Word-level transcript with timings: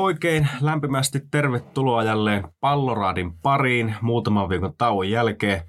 Oikein 0.00 0.48
lämpimästi 0.60 1.20
tervetuloa 1.30 2.02
jälleen 2.02 2.48
Palloraadin 2.60 3.32
pariin 3.42 3.94
muutaman 4.00 4.48
viikon 4.48 4.74
tauon 4.78 5.10
jälkeen. 5.10 5.62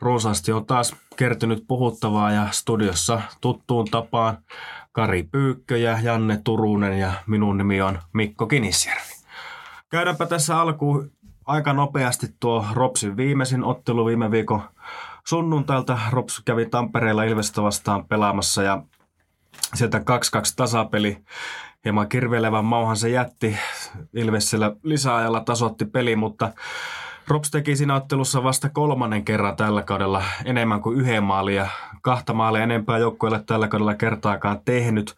Runsaasti 0.00 0.52
on 0.52 0.66
taas 0.66 0.96
kertynyt 1.16 1.64
puhuttavaa 1.68 2.32
ja 2.32 2.48
studiossa 2.50 3.20
tuttuun 3.40 3.84
tapaan 3.90 4.38
Kari 4.92 5.22
Pyykkö 5.22 5.76
ja 5.78 5.98
Janne 6.02 6.40
Turunen 6.44 6.98
ja 6.98 7.12
minun 7.26 7.58
nimi 7.58 7.82
on 7.82 7.98
Mikko 8.12 8.46
Kinisjärvi. 8.46 9.12
Käydäänpä 9.88 10.26
tässä 10.26 10.60
alkuun 10.60 11.10
aika 11.46 11.72
nopeasti 11.72 12.26
tuo 12.40 12.66
Ropsin 12.72 13.16
viimeisin 13.16 13.64
ottelu 13.64 14.06
viime 14.06 14.30
viikon 14.30 14.62
sunnuntailta. 15.26 15.98
Rops 16.10 16.42
kävi 16.44 16.66
Tampereella 16.66 17.24
Ilvestä 17.24 17.62
vastaan 17.62 18.04
pelaamassa 18.04 18.62
ja 18.62 18.82
sieltä 19.74 19.98
2-2 19.98 20.02
tasapeli. 20.56 21.18
Hieman 21.84 22.08
kirveilevän 22.08 22.64
mauhan 22.64 22.96
se 22.96 23.08
jätti. 23.08 23.56
Ilves 24.14 24.50
siellä 24.50 24.72
lisäajalla 24.82 25.40
tasotti 25.40 25.84
peli, 25.84 26.16
mutta 26.16 26.52
Rops 27.28 27.50
teki 27.50 27.76
siinä 27.76 27.94
ottelussa 27.94 28.42
vasta 28.42 28.68
kolmannen 28.68 29.24
kerran 29.24 29.56
tällä 29.56 29.82
kaudella 29.82 30.22
enemmän 30.44 30.80
kuin 30.80 31.00
yhden 31.00 31.22
maalin 31.22 31.54
ja 31.54 31.68
kahta 32.02 32.34
maalia 32.34 32.62
enempää 32.62 32.98
joukkueelle 32.98 33.42
tällä 33.46 33.68
kaudella 33.68 33.94
kertaakaan 33.94 34.60
tehnyt. 34.64 35.16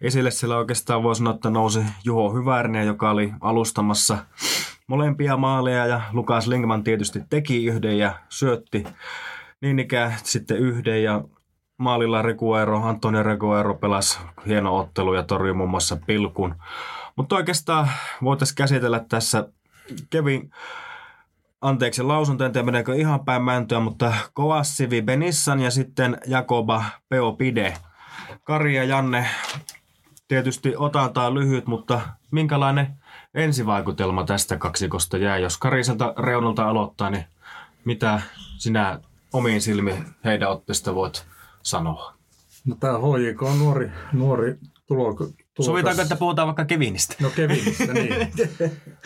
Esille 0.00 0.30
siellä 0.30 0.56
oikeastaan 0.56 1.02
voisi 1.02 1.18
sanoa, 1.18 1.34
että 1.34 1.50
nousi 1.50 1.80
Juho 2.04 2.34
Hyvärinen, 2.34 2.86
joka 2.86 3.10
oli 3.10 3.32
alustamassa 3.40 4.18
molempia 4.86 5.36
maaleja 5.36 5.86
ja 5.86 6.00
Lukas 6.12 6.46
Lingman 6.46 6.84
tietysti 6.84 7.20
teki 7.30 7.66
yhden 7.66 7.98
ja 7.98 8.14
syötti 8.28 8.84
niin 9.60 9.78
ikään 9.78 10.14
sitten 10.22 10.58
yhden 10.58 11.02
ja 11.02 11.22
maalilla 11.80 12.22
Reguero, 12.22 12.82
Antonio 12.84 13.22
Reguero 13.22 13.74
pelasi 13.74 14.18
hieno 14.46 14.76
ottelu 14.76 15.14
ja 15.14 15.22
torjui 15.22 15.54
muun 15.54 15.70
muassa 15.70 15.96
pilkun. 16.06 16.54
Mutta 17.16 17.36
oikeastaan 17.36 17.90
voitaisiin 18.24 18.56
käsitellä 18.56 19.04
tässä 19.08 19.48
Kevin 20.10 20.50
anteeksi 21.60 22.02
lausunto, 22.02 22.44
en 22.44 22.52
tiedä 22.52 22.94
ihan 22.96 23.24
päin 23.24 23.42
mäntyä, 23.42 23.80
mutta 23.80 24.12
Koassivi 24.34 25.02
Benissan 25.02 25.60
ja 25.60 25.70
sitten 25.70 26.18
Jakoba 26.26 26.84
Peopide. 27.08 27.74
Kari 28.44 28.76
ja 28.76 28.84
Janne, 28.84 29.26
tietysti 30.28 30.74
otantaa 30.76 31.34
lyhyt, 31.34 31.66
mutta 31.66 32.00
minkälainen 32.30 32.86
ensivaikutelma 33.34 34.24
tästä 34.24 34.56
kaksikosta 34.56 35.18
jää? 35.18 35.38
Jos 35.38 35.58
Kariselta 35.58 36.14
reunalta 36.18 36.68
aloittaa, 36.68 37.10
niin 37.10 37.24
mitä 37.84 38.20
sinä 38.58 39.00
omiin 39.32 39.60
silmiin 39.60 40.04
heidän 40.24 40.50
otteesta 40.50 40.94
voit 40.94 41.26
sanoa? 41.62 42.14
No 42.64 42.76
tämä 42.80 42.98
HJK 42.98 43.42
on 43.42 43.58
nuori, 43.58 43.90
nuori 44.12 44.58
tulo, 44.86 45.14
tulokas. 45.14 45.36
Sovitaanko, 45.60 46.02
että 46.02 46.16
puhutaan 46.16 46.46
vaikka 46.46 46.64
Kevinistä? 46.64 47.14
No 47.20 47.30
Kevinistä, 47.30 47.92
niin. 47.92 48.32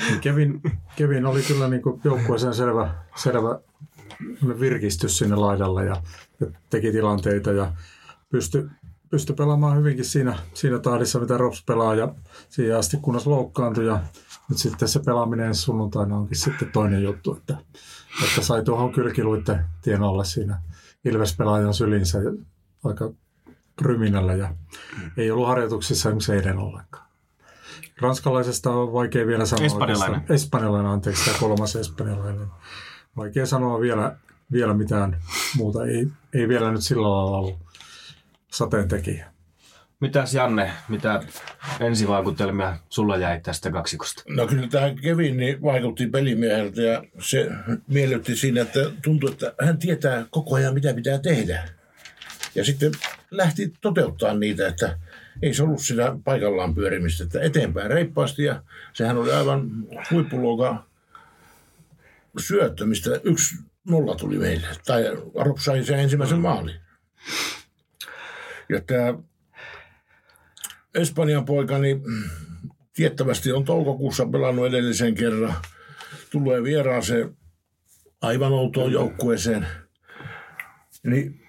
niin 0.09 0.21
Kevin, 0.23 0.61
Kevin 0.97 1.27
oli 1.27 1.43
kyllä 1.43 1.69
niin 1.69 1.83
joukkueeseen 2.05 2.55
selvä, 2.55 2.95
selvä 3.17 3.59
virkistys 4.61 5.19
sinne 5.19 5.37
laidalla 5.37 5.83
ja, 5.83 5.97
ja 6.41 6.47
teki 6.71 6.93
tilanteita 6.93 7.53
ja 7.53 7.73
pystyi 8.31 8.69
pysty 9.15 9.33
pelaamaan 9.33 9.79
hyvinkin 9.79 10.05
siinä, 10.05 10.39
siinä 10.55 10.79
tahdissa, 10.79 11.21
mitä 11.21 11.37
Rops 11.37 11.65
pelaa 11.67 11.95
ja 11.95 12.15
siihen 12.49 12.79
asti 12.79 12.97
kunnes 12.97 13.27
loukkaantui 13.27 13.87
ja 13.87 14.01
nyt 14.49 14.59
sitten 14.59 14.89
se 14.89 15.01
pelaaminen 15.01 15.55
sunnuntaina 15.55 16.17
onkin 16.17 16.37
sitten 16.37 16.73
toinen 16.73 17.03
juttu, 17.03 17.37
että, 17.37 17.57
että 18.25 18.43
sai 18.43 18.63
tuohon 18.63 18.93
kylkiluitten 18.93 19.65
tien 19.83 20.03
alle 20.03 20.25
siinä 20.25 20.63
Ilves-pelaajan 21.05 21.75
sylinsä 21.75 22.19
aika 22.85 23.11
ryminällä 23.81 24.35
ja 24.35 24.55
mm. 25.03 25.11
ei 25.17 25.31
ollut 25.31 25.47
harjoituksissa 25.47 26.09
esimerkiksi 26.09 26.33
eilen 26.33 26.59
ollenkaan. 26.59 27.05
Ranskalaisesta 28.01 28.71
on 28.71 28.93
vaikea 28.93 29.27
vielä 29.27 29.47
sanoa. 29.47 29.67
Espanjalainen. 29.67 30.15
Oikeastaan. 30.15 30.35
Espanjalainen, 30.35 30.93
anteeksi, 30.93 31.25
tämä 31.25 31.39
kolmas 31.39 31.77
espanjalainen. 31.77 32.47
Vaikea 33.17 33.47
sanoa 33.47 33.81
vielä, 33.81 34.17
vielä 34.53 34.75
mitään 34.75 35.21
muuta. 35.57 35.85
Ei, 35.85 36.09
ei 36.33 36.49
vielä 36.49 36.73
nyt 36.73 36.83
sillä 36.83 37.11
lailla 37.11 37.39
ollut 37.39 37.59
sateentekijä. 38.53 39.34
Mitäs 40.05 40.35
Janne, 40.35 40.73
mitä 40.89 41.23
ensivaikutelmia 41.81 42.77
sulla 42.89 43.17
jäi 43.17 43.41
tästä 43.41 43.71
kaksikosta? 43.71 44.23
No 44.29 44.47
kyllä 44.47 44.69
tämä 44.69 44.95
Kevin 45.03 45.37
niin 45.37 45.63
vaikutti 45.63 46.07
pelimieheltä 46.07 46.83
ja 46.83 47.05
se 47.21 47.51
miellytti 47.89 48.37
siinä, 48.37 48.63
että 48.63 48.81
tuntui, 49.05 49.33
että 49.33 49.55
hän 49.61 49.79
tietää 49.79 50.27
koko 50.31 50.55
ajan 50.55 50.75
mitä 50.75 50.95
pitää 50.95 51.19
tehdä. 51.19 51.69
Ja 52.55 52.65
sitten 52.65 52.93
lähti 53.31 53.73
toteuttaa 53.81 54.35
niitä, 54.35 54.69
että 54.69 54.99
ei 55.43 55.55
se 55.55 55.63
ollut 55.63 55.81
sitä 55.81 56.17
paikallaan 56.25 56.75
pyörimistä, 56.75 57.25
että 57.25 57.41
eteenpäin 57.41 57.91
reippaasti 57.91 58.43
ja 58.43 58.63
sehän 58.93 59.17
oli 59.17 59.33
aivan 59.33 59.71
huippuluokan 60.11 60.85
syöttö, 62.39 62.87
mistä 62.87 63.11
yksi 63.25 63.57
nolla 63.89 64.15
tuli 64.15 64.39
meille. 64.39 64.67
Tai 64.87 65.05
Arop 65.41 65.59
sai 65.59 65.85
sen 65.85 65.99
ensimmäisen 65.99 66.41
maalin. 66.41 66.77
Ja 68.69 68.81
tämä 68.81 69.15
Espanjan 70.95 71.45
poika, 71.45 71.79
niin 71.79 72.03
tiettävästi 72.95 73.53
on 73.53 73.65
toukokuussa 73.65 74.27
pelannut 74.27 74.67
edellisen 74.67 75.15
kerran. 75.15 75.55
Tulee 76.31 76.63
vieraaseen 76.63 77.37
aivan 78.21 78.53
outoon 78.53 78.93
joukkueeseen. 78.93 79.67
Niin 81.03 81.41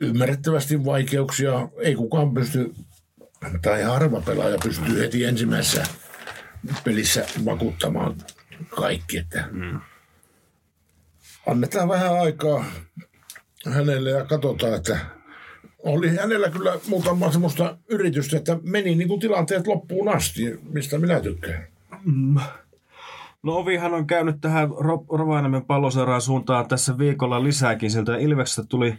ymmärrettävästi 0.00 0.84
vaikeuksia. 0.84 1.68
Ei 1.78 1.94
kukaan 1.94 2.34
pysty, 2.34 2.74
tai 3.62 3.82
harva 3.82 4.20
pelaaja 4.20 4.58
pystyy 4.62 5.00
heti 5.00 5.24
ensimmäisessä 5.24 5.84
pelissä 6.84 7.26
vakuuttamaan 7.44 8.16
kaikki. 8.68 9.18
Että 9.18 9.48
mm. 9.52 9.80
Annetaan 11.46 11.88
vähän 11.88 12.20
aikaa 12.20 12.64
hänelle 13.66 14.10
ja 14.10 14.24
katsotaan, 14.24 14.74
että 14.74 14.98
oli 15.84 16.16
hänellä 16.16 16.50
kyllä 16.50 16.78
muutama 16.88 17.32
semmoista 17.32 17.76
yritystä, 17.88 18.36
että 18.36 18.58
meni 18.62 18.94
niin 18.94 19.08
kuin 19.08 19.20
tilanteet 19.20 19.66
loppuun 19.66 20.08
asti, 20.08 20.60
mistä 20.62 20.98
minä 20.98 21.20
tykkään. 21.20 21.66
Mm. 22.04 22.36
No 23.42 23.56
Ovihan 23.56 23.94
on 23.94 24.06
käynyt 24.06 24.40
tähän 24.40 24.68
Rovaniemen 25.10 25.64
palloseuraan 25.64 26.20
suuntaan 26.20 26.68
tässä 26.68 26.98
viikolla 26.98 27.44
lisääkin. 27.44 27.90
Sieltä 27.90 28.16
Ilveksestä 28.16 28.64
tuli 28.68 28.94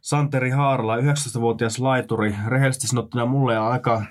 Santeri 0.00 0.50
Haarla, 0.50 0.96
19-vuotias 0.96 1.78
laituri. 1.78 2.34
Rehellisesti 2.46 2.86
sanottuna 2.86 3.26
mulle 3.26 3.58
on 3.58 3.72
aika 3.72 4.02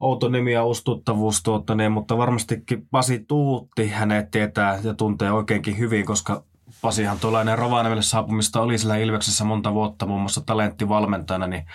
outo 0.00 0.28
nimi 0.28 0.52
ja 0.52 0.64
ustuttavuus 0.64 1.42
tuottaneen, 1.42 1.92
mutta 1.92 2.18
varmastikin 2.18 2.86
Pasi 2.90 3.24
Tuutti 3.28 3.88
hänet 3.88 4.30
tietää 4.30 4.80
ja 4.84 4.94
tuntee 4.94 5.32
oikeinkin 5.32 5.78
hyvin, 5.78 6.06
koska 6.06 6.42
Pasihan 6.84 7.18
tuollainen 7.18 7.58
Rovaniemelle 7.58 8.02
saapumista 8.02 8.60
oli 8.60 8.78
sillä 8.78 8.96
Ilveksessä 8.96 9.44
monta 9.44 9.74
vuotta 9.74 10.06
muun 10.06 10.20
muassa 10.20 10.40
talenttivalmentajana, 10.40 11.46
niin 11.46 11.66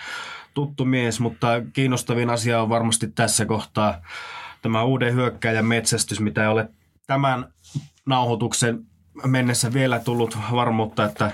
tuttu 0.54 0.84
mies, 0.84 1.20
mutta 1.20 1.48
kiinnostavin 1.72 2.30
asia 2.30 2.62
on 2.62 2.68
varmasti 2.68 3.08
tässä 3.08 3.46
kohtaa 3.46 3.94
tämä 4.62 4.82
uuden 4.82 5.14
hyökkäjän 5.14 5.64
metsästys, 5.64 6.20
mitä 6.20 6.42
ei 6.42 6.48
ole 6.48 6.68
tämän 7.06 7.46
nauhoituksen 8.06 8.86
mennessä 9.26 9.72
vielä 9.72 9.98
tullut 9.98 10.38
varmuutta, 10.52 11.04
että 11.04 11.30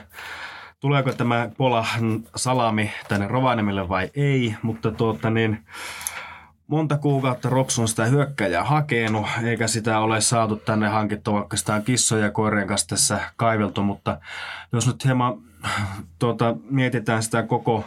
tuleeko 0.80 1.12
tämä 1.12 1.50
Pola 1.56 1.86
salami 2.36 2.92
tänne 3.08 3.28
Rovaniemelle 3.28 3.88
vai 3.88 4.10
ei, 4.14 4.54
mutta 4.62 4.90
tuota 4.90 5.30
niin, 5.30 5.66
monta 6.66 6.98
kuukautta 6.98 7.48
Rops 7.48 7.78
on 7.78 7.88
sitä 7.88 8.04
hyökkäjää 8.04 8.64
hakenut, 8.64 9.26
eikä 9.44 9.66
sitä 9.66 9.98
ole 9.98 10.20
saatu 10.20 10.56
tänne 10.56 10.88
hankittua, 10.88 11.34
vaikka 11.34 11.56
sitä 11.56 11.74
on 11.74 11.82
kissoja 11.82 12.24
ja 12.24 12.30
koirien 12.30 12.66
kanssa 12.66 12.88
tässä 12.88 13.20
kaiveltu, 13.36 13.82
mutta 13.82 14.20
jos 14.72 14.86
nyt 14.86 15.04
hieman 15.04 15.34
tuota, 16.18 16.56
mietitään 16.70 17.22
sitä 17.22 17.42
koko, 17.42 17.84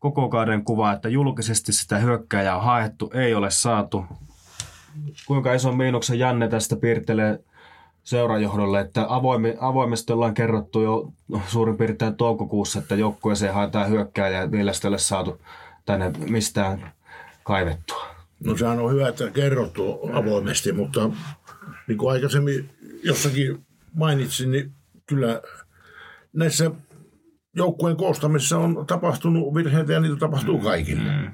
koko 0.00 0.28
kauden 0.28 0.64
kuvaa, 0.64 0.92
että 0.92 1.08
julkisesti 1.08 1.72
sitä 1.72 1.98
hyökkäjää 1.98 2.56
on 2.56 2.64
haettu, 2.64 3.10
ei 3.14 3.34
ole 3.34 3.50
saatu. 3.50 4.04
Kuinka 5.26 5.54
iso 5.54 5.72
miinuksen 5.72 6.18
Janne 6.18 6.48
tästä 6.48 6.76
piirtelee 6.76 7.38
seurajohdolle, 8.04 8.80
että 8.80 9.06
avoimi, 9.08 9.56
avoimesti 9.60 10.12
ollaan 10.12 10.34
kerrottu 10.34 10.80
jo 10.80 11.12
suurin 11.46 11.76
piirtein 11.76 12.16
toukokuussa, 12.16 12.78
että 12.78 12.94
joukkueeseen 12.94 13.54
haetaan 13.54 13.88
hyökkääjä 13.88 14.40
ja 14.40 14.50
vielä 14.50 14.72
sitä 14.72 14.88
ole 14.88 14.98
saatu 14.98 15.40
tänne 15.84 16.12
mistään 16.28 16.92
kaivettua. 17.42 18.21
No 18.44 18.56
sehän 18.56 18.78
on 18.78 18.92
hyvä, 18.92 19.08
että 19.08 19.30
kerrottu 19.30 20.10
avoimesti, 20.12 20.72
mutta 20.72 21.10
niin 21.88 21.98
kuin 21.98 22.12
aikaisemmin 22.12 22.70
jossakin 23.02 23.66
mainitsin, 23.94 24.50
niin 24.50 24.72
kyllä 25.06 25.42
näissä 26.32 26.70
joukkueen 27.56 27.96
koostamisissa 27.96 28.58
on 28.58 28.86
tapahtunut 28.86 29.54
virheitä 29.54 29.92
ja 29.92 30.00
niitä 30.00 30.16
tapahtuu 30.16 30.58
kaikille. 30.58 31.10
Mm. 31.10 31.30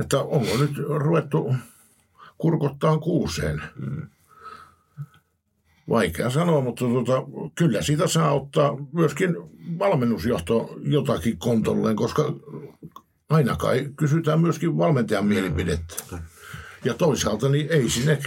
Että 0.00 0.20
onko 0.20 0.56
nyt 0.58 0.78
ruvettu 0.78 1.54
kurkottaa 2.38 2.98
kuuseen? 2.98 3.62
Mm. 3.76 4.08
Vaikea 5.88 6.30
sanoa, 6.30 6.60
mutta 6.60 6.84
tota, 6.84 7.12
kyllä 7.54 7.82
siitä 7.82 8.06
saa 8.06 8.32
ottaa 8.32 8.76
myöskin 8.92 9.36
valmennusjohto 9.78 10.78
jotakin 10.82 11.38
kontolleen, 11.38 11.96
koska 11.96 12.22
aina 13.28 13.56
kai 13.56 13.88
kysytään 13.96 14.40
myöskin 14.40 14.78
valmentajan 14.78 15.26
mielipidettä. 15.26 16.18
Ja 16.84 16.94
toisaalta 16.94 17.48
niin 17.48 17.66
ei 17.70 17.90
sinne 17.90 18.18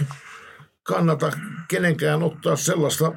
kannata 0.82 1.32
kenenkään 1.68 2.22
ottaa 2.22 2.56
sellaista, 2.56 3.12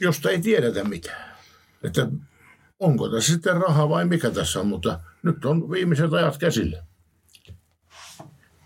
josta 0.00 0.30
ei 0.30 0.40
tiedetä 0.40 0.84
mitään. 0.84 1.36
Että 1.82 2.08
onko 2.80 3.08
tässä 3.08 3.32
sitten 3.32 3.56
raha 3.56 3.88
vai 3.88 4.04
mikä 4.04 4.30
tässä 4.30 4.60
on, 4.60 4.66
mutta 4.66 5.00
nyt 5.22 5.44
on 5.44 5.70
viimeiset 5.70 6.12
ajat 6.12 6.38
käsillä. 6.38 6.84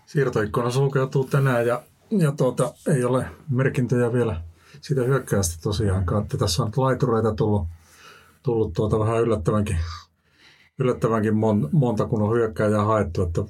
Siirtoikkuna 0.05 0.71
sulkeutuu 0.71 1.23
tänään 1.23 1.67
ja, 1.67 1.83
ja 2.11 2.31
tuota, 2.31 2.73
ei 2.87 3.03
ole 3.03 3.25
merkintöjä 3.49 4.13
vielä 4.13 4.41
siitä 4.81 5.01
hyökkäystä 5.01 5.61
tosiaankaan. 5.61 6.23
Että 6.23 6.37
tässä 6.37 6.63
on 6.63 6.71
laitureita 6.77 7.35
tullut, 7.35 7.67
tullut 8.43 8.73
tuota 8.73 8.99
vähän 8.99 9.21
yllättävänkin, 9.21 9.77
yllättävänkin 10.79 11.35
mon, 11.35 11.69
monta, 11.71 12.05
kun 12.05 12.21
on 12.21 12.35
hyökkääjää 12.35 12.83
haettu. 12.83 13.21
Että 13.21 13.41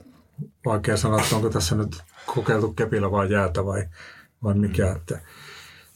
vaikea 0.65 0.97
sanoa, 0.97 1.21
että 1.21 1.35
onko 1.35 1.49
tässä 1.49 1.75
nyt 1.75 2.03
kokeiltu 2.35 2.73
kepillä 2.73 3.11
vai 3.11 3.31
jäätä 3.31 3.65
vai, 3.65 3.83
vai 4.43 4.53
mikä. 4.53 4.91
Että 4.91 5.19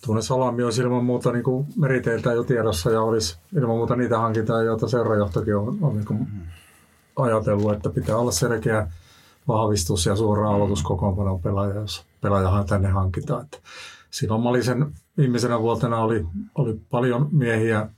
tuonne 0.06 0.21
salami 0.21 0.63
olisi 0.63 0.81
ilman 0.81 1.06
muuta 1.06 1.31
niin 1.31 1.44
kuin 1.44 1.68
meriteiltä 1.75 2.33
jo 2.33 2.44
tiedossa 2.44 2.91
ja 2.91 3.01
olisi 3.01 3.38
ilman 3.56 3.77
muuta 3.77 3.95
niitä 3.95 4.19
hankintoja, 4.19 4.63
joita 4.63 4.88
seurajohtokin 4.88 5.56
on, 5.56 5.77
on 5.81 5.95
niin 5.95 6.06
kuin 6.06 6.27
ajatellut, 7.15 7.74
että 7.74 7.89
pitää 7.89 8.18
olla 8.18 8.31
selkeä 8.31 8.88
vahvistus 9.47 10.06
ja 10.06 10.15
suora 10.15 10.50
aloituskokoonpanon 10.50 11.41
pelaaja, 11.41 11.75
jos 11.75 12.06
pelaajahan 12.21 12.65
tänne 12.65 12.89
hankitaan. 12.89 13.44
Että 13.44 13.57
silloin 14.12 14.41
Malisen 14.41 14.91
viimeisenä 15.18 15.59
vuotena 15.59 15.97
oli, 15.97 16.25
oli 16.56 16.81
paljon 16.91 17.27
miehiä 17.31 17.89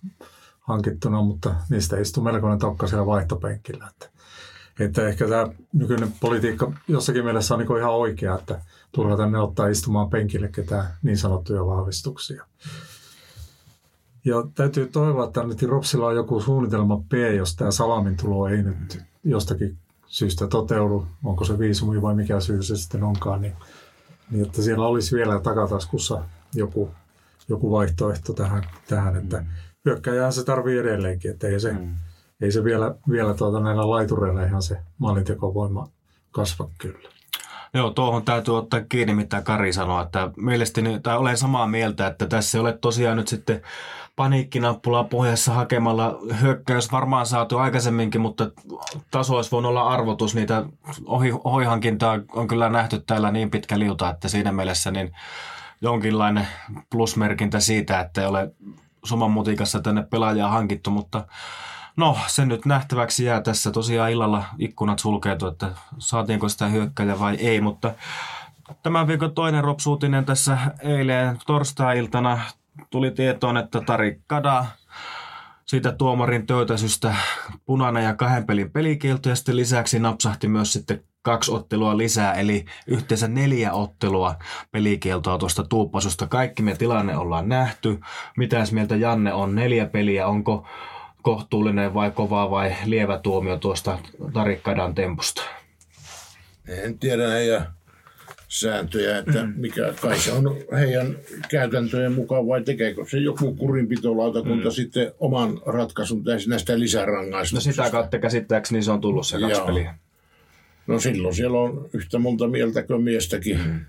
hankittuna, 0.67 1.21
mutta 1.21 1.55
niistä 1.69 1.97
istui 1.99 2.23
melkoinen 2.23 2.59
tokka 2.59 2.87
siellä 2.87 3.05
vaihtopenkillä. 3.05 3.87
Että, 3.87 4.09
että 4.79 5.07
ehkä 5.07 5.27
tämä 5.27 5.47
nykyinen 5.73 6.13
politiikka 6.21 6.71
jossakin 6.87 7.23
mielessä 7.23 7.53
on 7.53 7.59
niin 7.59 7.77
ihan 7.77 7.93
oikea, 7.93 8.35
että 8.35 8.61
turha 8.91 9.17
tänne 9.17 9.39
ottaa 9.39 9.67
istumaan 9.67 10.09
penkille 10.09 10.47
ketään 10.47 10.87
niin 11.03 11.17
sanottuja 11.17 11.65
vahvistuksia. 11.65 12.45
Ja 14.25 14.35
täytyy 14.55 14.87
toivoa, 14.87 15.25
että 15.25 15.43
nyt 15.43 15.63
Ropsilla 15.63 16.07
on 16.07 16.15
joku 16.15 16.41
suunnitelma 16.41 16.97
B, 16.97 17.13
jos 17.35 17.55
tämä 17.55 17.71
salamin 17.71 18.17
tulo 18.17 18.47
ei 18.47 18.63
nyt 18.63 19.01
jostakin 19.23 19.77
syystä 20.07 20.47
toteudu, 20.47 21.07
onko 21.23 21.45
se 21.45 21.59
viisumi 21.59 22.01
vai 22.01 22.15
mikä 22.15 22.39
syy 22.39 22.63
se 22.63 22.75
sitten 22.75 23.03
onkaan, 23.03 23.41
niin, 23.41 23.53
niin 24.31 24.45
että 24.45 24.61
siellä 24.61 24.87
olisi 24.87 25.15
vielä 25.15 25.39
takataskussa 25.39 26.23
joku, 26.53 26.91
joku 27.47 27.71
vaihtoehto 27.71 28.33
tähän, 28.33 28.63
tähän 28.87 29.15
että 29.15 29.45
hyökkäjää 29.85 30.31
se 30.31 30.43
tarvii 30.43 30.77
edelleenkin, 30.77 31.31
että 31.31 31.47
ei 31.47 31.59
se, 31.59 31.73
mm. 31.73 31.95
ei 32.41 32.51
se 32.51 32.63
vielä, 32.63 32.95
vielä 33.09 33.33
tuota 33.33 33.59
näillä 33.59 33.89
laitureilla 33.89 34.43
ihan 34.43 34.61
se 34.61 34.77
maalintekovoima 34.97 35.89
kasva 36.31 36.69
kyllä. 36.77 37.09
Joo, 37.73 37.89
tuohon 37.89 38.23
täytyy 38.23 38.57
ottaa 38.57 38.81
kiinni, 38.89 39.13
mitä 39.13 39.41
Kari 39.41 39.73
sanoi, 39.73 40.03
että 40.03 40.31
mielestäni, 40.37 40.99
tai 40.99 41.17
olen 41.17 41.37
samaa 41.37 41.67
mieltä, 41.67 42.07
että 42.07 42.25
tässä 42.25 42.57
ei 42.57 42.59
ole 42.59 42.77
tosiaan 42.77 43.17
nyt 43.17 43.27
sitten 43.27 43.61
paniikkinappulaa 44.15 45.03
pohjassa 45.03 45.53
hakemalla 45.53 46.19
hyökkäys 46.41 46.91
varmaan 46.91 47.25
saatu 47.25 47.57
aikaisemminkin, 47.57 48.21
mutta 48.21 48.51
taso 49.11 49.35
olisi 49.35 49.51
voinut 49.51 49.69
olla 49.69 49.87
arvotus. 49.87 50.35
Niitä 50.35 50.65
ohi, 51.05 51.31
ohihankintaa 51.43 52.19
on 52.33 52.47
kyllä 52.47 52.69
nähty 52.69 52.99
täällä 52.99 53.31
niin 53.31 53.51
pitkä 53.51 53.79
liuta, 53.79 54.09
että 54.09 54.27
siinä 54.27 54.51
mielessä 54.51 54.91
niin 54.91 55.11
jonkinlainen 55.81 56.47
plusmerkintä 56.91 57.59
siitä, 57.59 57.99
että 57.99 58.21
ei 58.21 58.27
ole 58.27 58.51
suman 59.05 59.31
mutikassa 59.31 59.81
tänne 59.81 60.03
pelaajaa 60.03 60.51
hankittu, 60.51 60.91
mutta 60.91 61.25
no 61.97 62.17
se 62.27 62.45
nyt 62.45 62.65
nähtäväksi 62.65 63.25
jää 63.25 63.41
tässä. 63.41 63.71
Tosiaan 63.71 64.11
illalla 64.11 64.43
ikkunat 64.59 64.99
sulkeutu, 64.99 65.47
että 65.47 65.71
saatiinko 65.97 66.49
sitä 66.49 66.67
hyökkäjä 66.67 67.19
vai 67.19 67.35
ei, 67.35 67.61
mutta 67.61 67.91
Tämän 68.83 69.07
viikon 69.07 69.33
toinen 69.33 69.63
ropsuutinen 69.63 70.25
tässä 70.25 70.57
eilen 70.79 71.39
torstai-iltana 71.45 72.39
tuli 72.89 73.11
tietoon, 73.11 73.57
että 73.57 73.81
Tari 73.81 74.21
Kada 74.27 74.65
siitä 75.65 75.91
tuomarin 75.91 76.47
töytäsystä 76.47 77.15
punainen 77.65 78.03
ja 78.03 78.15
kahden 78.15 78.45
pelin 78.45 78.71
pelikielto 78.71 79.29
ja 79.29 79.35
sitten 79.35 79.55
lisäksi 79.55 79.99
napsahti 79.99 80.47
myös 80.47 80.73
sitten 80.73 81.03
kaksi 81.21 81.51
ottelua 81.51 81.97
lisää, 81.97 82.33
eli 82.33 82.65
yhteensä 82.87 83.27
neljä 83.27 83.73
ottelua 83.73 84.35
pelikieltoa 84.71 85.37
tuosta 85.37 85.63
tuuppasusta. 85.63 86.27
Kaikki 86.27 86.63
me 86.63 86.75
tilanne 86.75 87.17
ollaan 87.17 87.49
nähty. 87.49 87.99
Mitäs 88.37 88.71
mieltä 88.71 88.95
Janne 88.95 89.33
on? 89.33 89.55
Neljä 89.55 89.85
peliä, 89.85 90.27
onko 90.27 90.67
kohtuullinen 91.21 91.93
vai 91.93 92.11
kova 92.11 92.51
vai 92.51 92.75
lievä 92.85 93.19
tuomio 93.19 93.57
tuosta 93.57 93.99
Tarikkadan 94.33 94.95
tempusta? 94.95 95.41
En 96.67 96.99
tiedä 96.99 97.27
heidän 97.27 97.73
sääntöjä, 98.47 99.17
että 99.17 99.43
mm. 99.43 99.53
mikä 99.57 99.93
kai 100.01 100.19
se 100.19 100.31
on 100.31 100.57
heidän 100.79 101.17
käytäntöjen 101.49 102.13
mukaan 102.13 102.47
vai 102.47 102.63
tekeekö 102.63 103.05
se 103.09 103.17
joku 103.17 103.55
kurinpitolautakunta 103.55 104.69
mm. 104.69 104.71
sitten 104.71 105.11
oman 105.19 105.61
ratkaisun 105.65 106.23
näistä 106.47 106.79
lisärangaistuksista. 106.79 107.81
No 107.81 107.85
sitä 107.85 107.97
kautta 107.97 108.19
käsittääkseni 108.19 108.83
se 108.83 108.91
on 108.91 109.01
tullut 109.01 109.27
se 109.27 109.39
kaksi 109.39 109.57
Joo. 109.57 109.67
peliä. 109.67 109.95
No 110.87 110.99
silloin 110.99 111.35
siellä 111.35 111.59
on 111.59 111.89
yhtä 111.93 112.19
monta 112.19 112.47
mieltä 112.47 112.83
kuin 112.83 113.03
miestäkin. 113.03 113.57
Mm. 113.57 113.85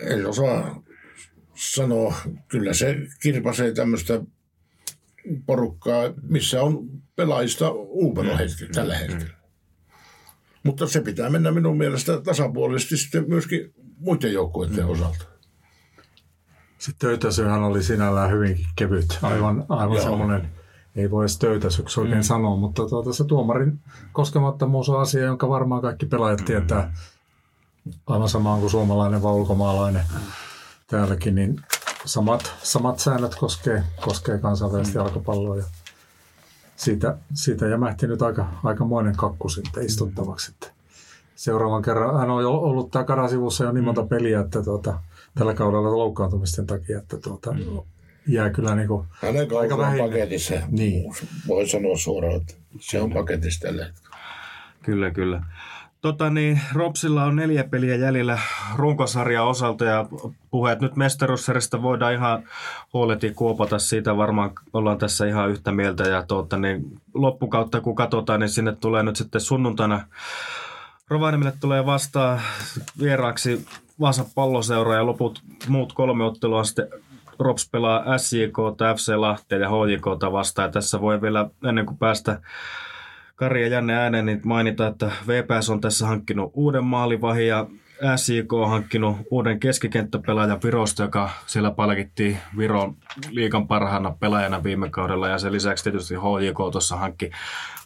En 0.00 0.26
osaa 0.26 0.82
sanoa. 1.54 2.14
Kyllä 2.48 2.72
se 2.72 2.96
kirpasee 3.22 3.72
tämmöistä 3.72 4.20
porukkaa, 5.46 6.12
missä 6.22 6.62
on 6.62 6.88
pelaajista 7.16 7.70
uupero 7.70 8.28
mm. 8.32 8.72
tällä 8.74 8.96
hetkellä. 8.98 9.39
Mutta 10.62 10.86
se 10.86 11.00
pitää 11.00 11.30
mennä 11.30 11.50
minun 11.50 11.76
mielestä 11.76 12.20
tasapuolisesti 12.20 12.96
sitten 12.96 13.24
myöskin 13.28 13.74
muiden 13.98 14.32
joukkueiden 14.32 14.84
mm. 14.84 14.90
osalta. 14.90 15.24
Sitten 16.78 17.08
töytäsyhän 17.08 17.62
oli 17.62 17.82
sinällään 17.82 18.30
hyvinkin 18.30 18.66
kevyt, 18.76 19.18
aivan, 19.22 19.64
aivan 19.68 20.02
semmoinen, 20.02 20.50
ei 20.96 21.10
voi 21.10 21.22
edes 21.22 21.38
töytäsyksi 21.38 22.00
oikein 22.00 22.18
mm. 22.18 22.22
sanoa, 22.22 22.56
mutta 22.56 22.86
tuota, 22.88 23.12
se 23.12 23.24
tuomarin 23.24 23.80
koskemattomuus 24.12 24.88
on 24.88 25.00
asia, 25.00 25.24
jonka 25.24 25.48
varmaan 25.48 25.82
kaikki 25.82 26.06
pelaajat 26.06 26.44
tietää 26.44 26.94
aivan 28.06 28.28
samaan 28.28 28.60
kuin 28.60 28.70
suomalainen 28.70 29.22
vai 29.22 29.32
ulkomaalainen 29.32 30.04
täälläkin, 30.86 31.34
niin 31.34 31.60
samat, 32.04 32.52
samat 32.62 32.98
säännöt 32.98 33.34
koskee, 33.34 33.84
koskee 34.00 34.38
kansainvälistä 34.38 34.98
mm. 34.98 35.04
jalkapalloa. 35.04 35.56
Ja 35.56 35.64
siitä, 36.80 37.16
siitä 37.34 37.66
jämähti 37.66 38.06
nyt 38.06 38.22
aika, 38.22 38.48
aikamoinen 38.64 39.16
kakku 39.16 39.48
sitten 39.48 39.86
istuttavaksi. 39.86 40.52
Että 40.52 40.66
seuraavan 41.34 41.82
kerran, 41.82 42.20
hän 42.20 42.30
on 42.30 42.46
ollut 42.46 42.90
tämä 42.90 43.04
karasivussa 43.04 43.64
jo 43.64 43.72
niin 43.72 43.84
monta 43.84 44.02
mm. 44.02 44.08
peliä, 44.08 44.40
että 44.40 44.62
tuota, 44.62 45.00
tällä 45.34 45.54
kaudella 45.54 45.92
loukkaantumisten 45.92 46.66
takia, 46.66 46.98
että 46.98 47.18
tuota, 47.18 47.52
mm. 47.52 47.80
jää 48.26 48.50
kyllä 48.50 48.74
niin 48.74 48.88
kuin 48.88 49.06
Hänen 49.22 49.48
aika 49.58 49.78
vähin. 49.78 50.04
paketissa. 50.04 50.54
Niin. 50.70 51.14
Voi 51.48 51.68
sanoa 51.68 51.96
suoraan, 51.96 52.36
että 52.36 52.54
se 52.80 53.00
on 53.00 53.12
paketissa 53.12 53.60
tällä 53.60 53.84
hetkellä. 53.84 54.16
Kyllä, 54.82 55.10
kyllä. 55.10 55.42
Tota 56.00 56.30
niin, 56.30 56.60
Ropsilla 56.72 57.24
on 57.24 57.36
neljä 57.36 57.64
peliä 57.64 57.96
jäljellä 57.96 58.38
runkosarjan 58.76 59.46
osalta 59.46 59.84
ja 59.84 60.06
puheet 60.50 60.80
nyt 60.80 60.96
mestaruussarjasta 60.96 61.82
voidaan 61.82 62.14
ihan 62.14 62.42
huoleti 62.92 63.30
kuopata 63.30 63.78
siitä. 63.78 64.16
Varmaan 64.16 64.50
ollaan 64.72 64.98
tässä 64.98 65.26
ihan 65.26 65.50
yhtä 65.50 65.72
mieltä 65.72 66.02
ja 66.02 66.22
tuota, 66.22 66.56
niin 66.56 67.00
loppukautta 67.14 67.80
kun 67.80 67.94
katsotaan, 67.94 68.40
niin 68.40 68.50
sinne 68.50 68.76
tulee 68.76 69.02
nyt 69.02 69.16
sitten 69.16 69.40
sunnuntaina 69.40 70.04
Rovaniemelle 71.08 71.52
tulee 71.60 71.86
vastaan 71.86 72.40
vieraaksi 73.02 73.66
Vaasa 74.00 74.24
palloseura 74.34 74.94
ja 74.94 75.06
loput 75.06 75.42
muut 75.68 75.92
kolme 75.92 76.24
ottelua 76.24 76.64
sitten 76.64 76.88
Rops 77.38 77.68
pelaa 77.70 78.18
SJK, 78.18 78.56
FC 78.96 79.14
Lahtia 79.16 79.58
ja 79.58 79.68
HJK 79.68 80.32
vastaan. 80.32 80.68
Ja 80.68 80.72
tässä 80.72 81.00
voi 81.00 81.22
vielä 81.22 81.50
ennen 81.68 81.86
kuin 81.86 81.98
päästä 81.98 82.40
Kari 83.40 83.62
ja 83.62 83.68
Janne 83.68 83.94
ääneen 83.94 84.26
niin 84.26 84.40
mainita, 84.44 84.86
että 84.86 85.10
VPS 85.26 85.70
on 85.70 85.80
tässä 85.80 86.06
hankkinut 86.06 86.50
uuden 86.54 86.84
maalivahin 86.84 87.46
ja 87.46 87.66
SJK 88.16 88.52
on 88.52 88.70
hankkinut 88.70 89.16
uuden 89.30 89.60
keskikenttäpelaajan 89.60 90.60
Virosta, 90.64 91.02
joka 91.02 91.30
siellä 91.46 91.70
palkittiin 91.70 92.38
Viron 92.56 92.96
liikan 93.30 93.66
parhaana 93.66 94.16
pelaajana 94.20 94.62
viime 94.62 94.90
kaudella. 94.90 95.28
Ja 95.28 95.38
sen 95.38 95.52
lisäksi 95.52 95.84
tietysti 95.84 96.14
HJK 96.14 96.56
tuossa 96.72 96.96
hankki 96.96 97.30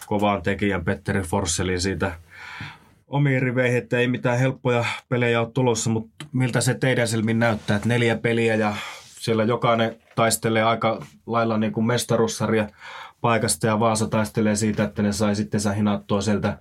kovaan 0.06 0.42
tekijän 0.42 0.84
Petteri 0.84 1.22
Forsselin 1.22 1.80
siitä 1.80 2.12
omiin 3.06 3.42
riveihin, 3.42 3.78
että 3.78 3.98
ei 3.98 4.08
mitään 4.08 4.38
helppoja 4.38 4.84
pelejä 5.08 5.40
ole 5.40 5.50
tulossa, 5.54 5.90
mutta 5.90 6.26
miltä 6.32 6.60
se 6.60 6.74
teidän 6.74 7.08
silmin 7.08 7.38
näyttää, 7.38 7.76
että 7.76 7.88
neljä 7.88 8.16
peliä 8.16 8.54
ja 8.54 8.74
siellä 9.04 9.44
jokainen 9.44 9.96
taistelee 10.14 10.62
aika 10.62 11.06
lailla 11.26 11.58
niin 11.58 11.72
kuin 11.72 11.86
mestaruussarja 11.86 12.68
paikasta 13.24 13.66
ja 13.66 13.80
Vaasa 13.80 14.06
taistelee 14.08 14.56
siitä, 14.56 14.84
että 14.84 15.02
ne 15.02 15.12
sai 15.12 15.36
sitten 15.36 15.74
hinattua 15.76 16.20
sieltä 16.20 16.58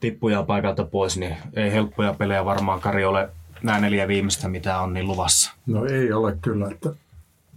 tippuja 0.00 0.42
paikalta 0.42 0.84
pois, 0.84 1.16
niin 1.16 1.36
ei 1.52 1.72
helppoja 1.72 2.14
pelejä 2.14 2.44
varmaan 2.44 2.80
Kari 2.80 3.04
ole 3.04 3.28
nämä 3.62 3.80
neljä 3.80 4.08
viimeistä, 4.08 4.48
mitä 4.48 4.80
on 4.80 4.94
niin 4.94 5.06
luvassa. 5.06 5.52
No 5.66 5.84
ei 5.84 6.12
ole 6.12 6.36
kyllä, 6.42 6.68
että 6.70 6.90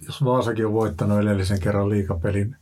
jos 0.06 0.26
Vaasakin 0.26 0.66
on 0.66 0.74
voittanut 0.74 1.20
edellisen 1.20 1.60
kerran 1.60 1.90
liikapelin 1.90 2.56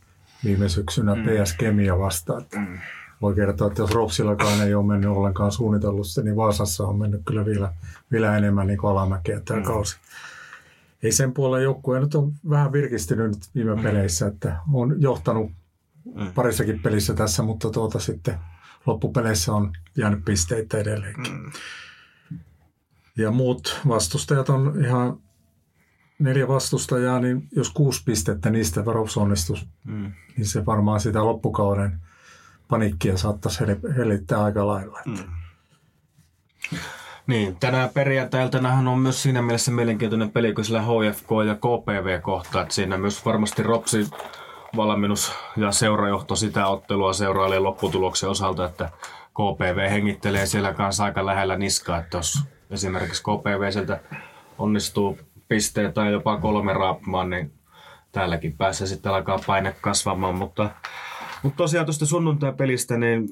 viime 0.44 0.68
syksynä 0.68 1.14
mm. 1.14 1.22
PS 1.22 1.52
Kemia 1.52 1.98
vastaan, 1.98 2.42
että 2.42 2.58
mm. 2.58 2.78
voi 3.22 3.34
kertoa, 3.34 3.66
että 3.66 3.82
jos 3.82 3.90
Ropsillakaan 3.90 4.62
ei 4.66 4.74
ole 4.74 4.86
mennyt 4.86 5.10
ollenkaan 5.10 5.52
suunnitellut 5.52 6.06
sitä, 6.06 6.22
niin 6.22 6.36
Vaasassa 6.36 6.84
on 6.84 6.98
mennyt 6.98 7.20
kyllä 7.24 7.44
vielä, 7.44 7.72
vielä 8.12 8.36
enemmän 8.36 8.66
niin 8.66 8.78
alamäkeä 8.82 9.40
tämä 9.40 9.60
mm. 9.60 9.66
kausi. 9.66 9.96
Ei 11.02 11.12
sen 11.12 11.32
puolen 11.32 11.62
joukkue 11.62 12.00
nyt 12.00 12.14
on 12.14 12.32
vähän 12.50 12.72
virkistynyt 12.72 13.30
nyt 13.30 13.42
viime 13.54 13.74
mm. 13.74 13.82
peleissä, 13.82 14.26
että 14.26 14.56
on 14.72 14.96
johtanut. 14.98 15.50
Parissakin 16.34 16.82
pelissä 16.82 17.14
tässä, 17.14 17.42
mutta 17.42 17.70
tuota 17.70 17.98
sitten 17.98 18.38
loppupeleissä 18.86 19.52
on 19.52 19.72
jäänyt 19.96 20.24
pisteitä 20.24 20.78
edelleenkin. 20.78 21.32
Mm. 21.32 21.50
Ja 23.16 23.30
muut 23.30 23.80
vastustajat 23.88 24.48
on 24.48 24.84
ihan 24.84 25.18
neljä 26.18 26.48
vastustajaa, 26.48 27.20
niin 27.20 27.48
jos 27.52 27.70
kuusi 27.70 28.02
pistettä 28.04 28.50
niistä 28.50 28.84
Varops 28.84 29.16
onnistus, 29.16 29.66
mm. 29.84 30.12
niin 30.36 30.46
se 30.46 30.66
varmaan 30.66 31.00
sitä 31.00 31.24
loppukauden 31.24 32.00
panikkia 32.68 33.16
saattaisi 33.16 33.64
hellittää 33.96 34.44
aika 34.44 34.66
lailla. 34.66 34.98
Että. 35.06 35.22
Mm. 35.22 36.78
Niin, 37.26 37.56
tänään 37.56 37.88
perjantailtanahan 37.88 38.88
on 38.88 38.98
myös 38.98 39.22
siinä 39.22 39.42
mielessä 39.42 39.70
mielenkiintoinen 39.70 40.30
peli, 40.30 40.52
kun 40.52 40.64
sillä 40.64 40.82
HFK 40.82 41.28
ja 41.46 41.54
KPV 41.54 42.20
kohtaa, 42.22 42.62
että 42.62 42.74
siinä 42.74 42.98
myös 42.98 43.24
varmasti 43.24 43.62
Ropsi 43.62 44.10
valmennus 44.76 45.32
ja 45.56 45.72
seurajohto 45.72 46.36
sitä 46.36 46.66
ottelua 46.66 47.12
seurailee 47.12 47.58
lopputuloksen 47.58 48.30
osalta, 48.30 48.64
että 48.64 48.90
KPV 49.30 49.90
hengittelee 49.90 50.46
siellä 50.46 50.74
kanssa 50.74 51.04
aika 51.04 51.26
lähellä 51.26 51.56
niskaa, 51.56 51.98
että 51.98 52.16
jos 52.16 52.38
esimerkiksi 52.70 53.22
KPV 53.22 53.72
sieltä 53.72 54.00
onnistuu 54.58 55.18
pisteen 55.48 55.92
tai 55.92 56.12
jopa 56.12 56.40
kolme 56.40 56.72
raapumaan, 56.72 57.30
niin 57.30 57.52
täälläkin 58.12 58.56
päässä 58.56 58.86
sitten 58.86 59.12
alkaa 59.12 59.38
paine 59.46 59.76
kasvamaan, 59.80 60.34
mutta, 60.34 60.70
mutta 61.42 61.56
tosiaan 61.56 61.86
tuosta 61.86 62.06
sunnuntai-pelistä, 62.06 62.96
niin 62.96 63.28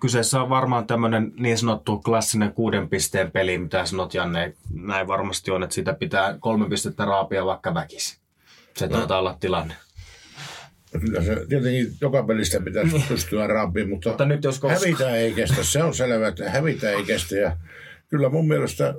kyseessä 0.00 0.42
on 0.42 0.48
varmaan 0.48 0.86
tämmöinen 0.86 1.32
niin 1.36 1.58
sanottu 1.58 1.98
klassinen 1.98 2.52
kuuden 2.52 2.88
pisteen 2.88 3.30
peli, 3.30 3.58
mitä 3.58 3.86
sanot 3.86 4.14
Janne, 4.14 4.54
näin 4.72 5.06
varmasti 5.08 5.50
on, 5.50 5.62
että 5.62 5.74
sitä 5.74 5.94
pitää 5.94 6.36
kolme 6.40 6.68
pistettä 6.68 7.04
raapia 7.04 7.46
vaikka 7.46 7.74
väkisi. 7.74 8.18
Se 8.76 8.88
taitaa 8.88 9.18
olla 9.18 9.36
tilanne. 9.40 9.74
Kyllä 11.00 11.22
se 11.22 11.46
tietenkin 11.48 11.92
joka 12.00 12.22
pelistä 12.22 12.60
pitäisi 12.60 12.92
niin. 12.92 13.08
pystyä 13.08 13.46
raapimaan, 13.46 13.90
mutta, 13.90 14.08
mutta 14.08 14.24
nyt 14.24 14.44
jos 14.44 14.58
koska... 14.58 14.78
hävitä 14.78 15.16
ei 15.16 15.32
kestä. 15.32 15.64
Se 15.64 15.82
on 15.82 15.94
selvä, 15.94 16.28
että 16.28 16.50
hävitä 16.50 16.90
ei 16.90 17.04
kestä. 17.04 17.36
Ja 17.36 17.56
kyllä 18.08 18.28
mun 18.28 18.48
mielestä 18.48 18.94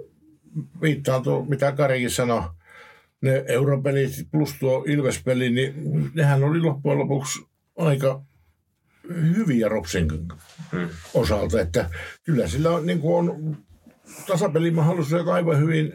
viittaan 0.81 1.23
tuo, 1.23 1.45
mitä 1.45 1.71
Karikin 1.71 2.11
sanoi, 2.11 2.41
ne 3.21 3.43
europelit 3.47 4.11
plus 4.31 4.53
tuo 4.59 4.83
Ilves-peli, 4.87 5.49
niin 5.49 5.73
nehän 6.13 6.43
oli 6.43 6.59
loppujen 6.59 6.99
lopuksi 6.99 7.39
aika 7.77 8.21
hyviä 9.09 9.69
Ropsin 9.69 10.07
hmm. 10.71 10.89
osalta, 11.13 11.61
että 11.61 11.89
kyllä 12.23 12.47
sillä 12.47 12.71
on, 12.71 12.85
niin 12.85 12.99
on 13.03 13.57
tasapelimahdollisuus 14.27 15.27
aivan 15.27 15.59
hyvin 15.59 15.93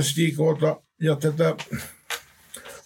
SJKta 0.00 0.82
ja 1.00 1.16
tätä 1.16 1.56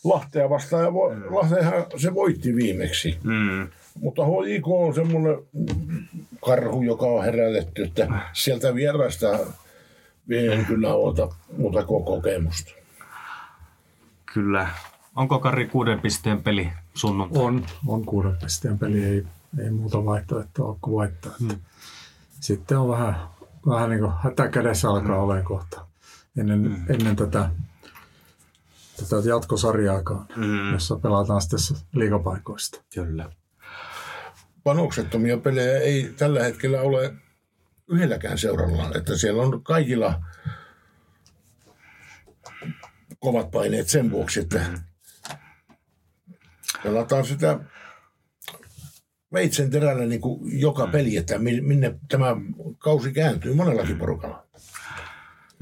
Lahtea 0.04 0.50
vastaan. 0.50 0.84
Ja 0.84 0.92
vo, 0.92 1.14
mm. 1.14 1.34
Lahtehan 1.34 1.84
se 1.96 2.14
voitti 2.14 2.56
viimeksi. 2.56 3.18
Mm. 3.24 3.68
Mutta 4.00 4.22
HIK 4.24 4.68
on 4.68 4.94
semmoinen 4.94 5.38
karhu, 6.44 6.82
joka 6.82 7.06
on 7.06 7.24
herätetty, 7.24 7.82
että 7.82 8.08
sieltä 8.32 8.74
vierasta 8.74 9.38
en 10.30 10.66
kyllä 10.66 10.94
ota 10.94 11.28
muuta 11.56 11.84
kokemusta. 11.84 12.72
Kyllä. 14.34 14.68
Onko 15.16 15.38
Kari 15.38 15.66
kuuden 15.66 16.00
pisteen 16.00 16.42
peli 16.42 16.68
sunnuntai? 16.94 17.42
On, 17.42 17.66
on 17.86 18.06
kuuden 18.06 18.36
pisteen 18.44 18.78
peli. 18.78 19.04
Ei, 19.04 19.26
ei 19.64 19.70
muuta 19.70 20.04
vaihtoehtoa 20.04 20.78
kuin 20.80 20.92
voittaa. 20.92 21.32
Hmm. 21.40 21.60
Sitten 22.40 22.78
on 22.78 22.88
vähän, 22.88 23.16
vähän 23.66 23.90
niin 23.90 24.00
kuin 24.00 24.12
hätäkädessä 24.24 24.88
alkaa 24.88 25.16
hmm. 25.16 25.24
olemaan 25.24 25.44
kohta 25.44 25.86
ennen, 26.38 26.60
hmm. 26.60 26.94
ennen 26.94 27.16
tätä, 27.16 27.50
tätä 29.08 29.28
jatkosarjaakaan, 29.28 30.26
hmm. 30.36 30.72
jossa 30.72 30.96
pelataan 30.96 31.42
sitten 31.42 31.76
liikapaikoista. 31.94 32.82
Kyllä. 32.94 33.30
Panoksettomia 34.64 35.38
pelejä 35.38 35.78
ei 35.78 36.14
tällä 36.16 36.42
hetkellä 36.42 36.80
ole 36.80 37.14
yhdelläkään 37.88 38.38
seuralla, 38.38 38.90
että 38.94 39.16
siellä 39.16 39.42
on 39.42 39.62
kaikilla 39.62 40.22
kovat 43.20 43.50
paineet 43.50 43.88
sen 43.88 44.10
vuoksi, 44.10 44.40
että 44.40 44.60
pelataan 46.82 47.24
sitä 47.24 47.58
veitsen 49.32 49.70
terällä 49.70 50.04
niin 50.04 50.20
kuin 50.20 50.60
joka 50.60 50.86
peli, 50.86 51.16
että 51.16 51.38
minne 51.38 51.98
tämä 52.08 52.36
kausi 52.78 53.12
kääntyy 53.12 53.54
monellakin 53.54 53.98
porukalla. 53.98 54.46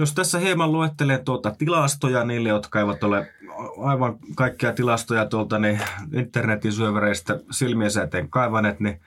Jos 0.01 0.13
tässä 0.13 0.39
hieman 0.39 0.73
luettelee 0.73 1.19
tuota 1.19 1.51
tilastoja 1.59 2.25
niille, 2.25 2.49
jotka 2.49 2.81
eivät 2.81 3.05
ole 3.05 3.33
aivan 3.85 4.19
kaikkia 4.35 4.73
tilastoja 4.73 5.27
tuolta 5.27 5.59
niin 5.59 5.81
internetin 6.13 6.73
syövereistä 6.73 7.41
silmiensä 7.51 8.03
eteen 8.03 8.31
kaivaneet, 8.31 8.81
niin 8.81 9.01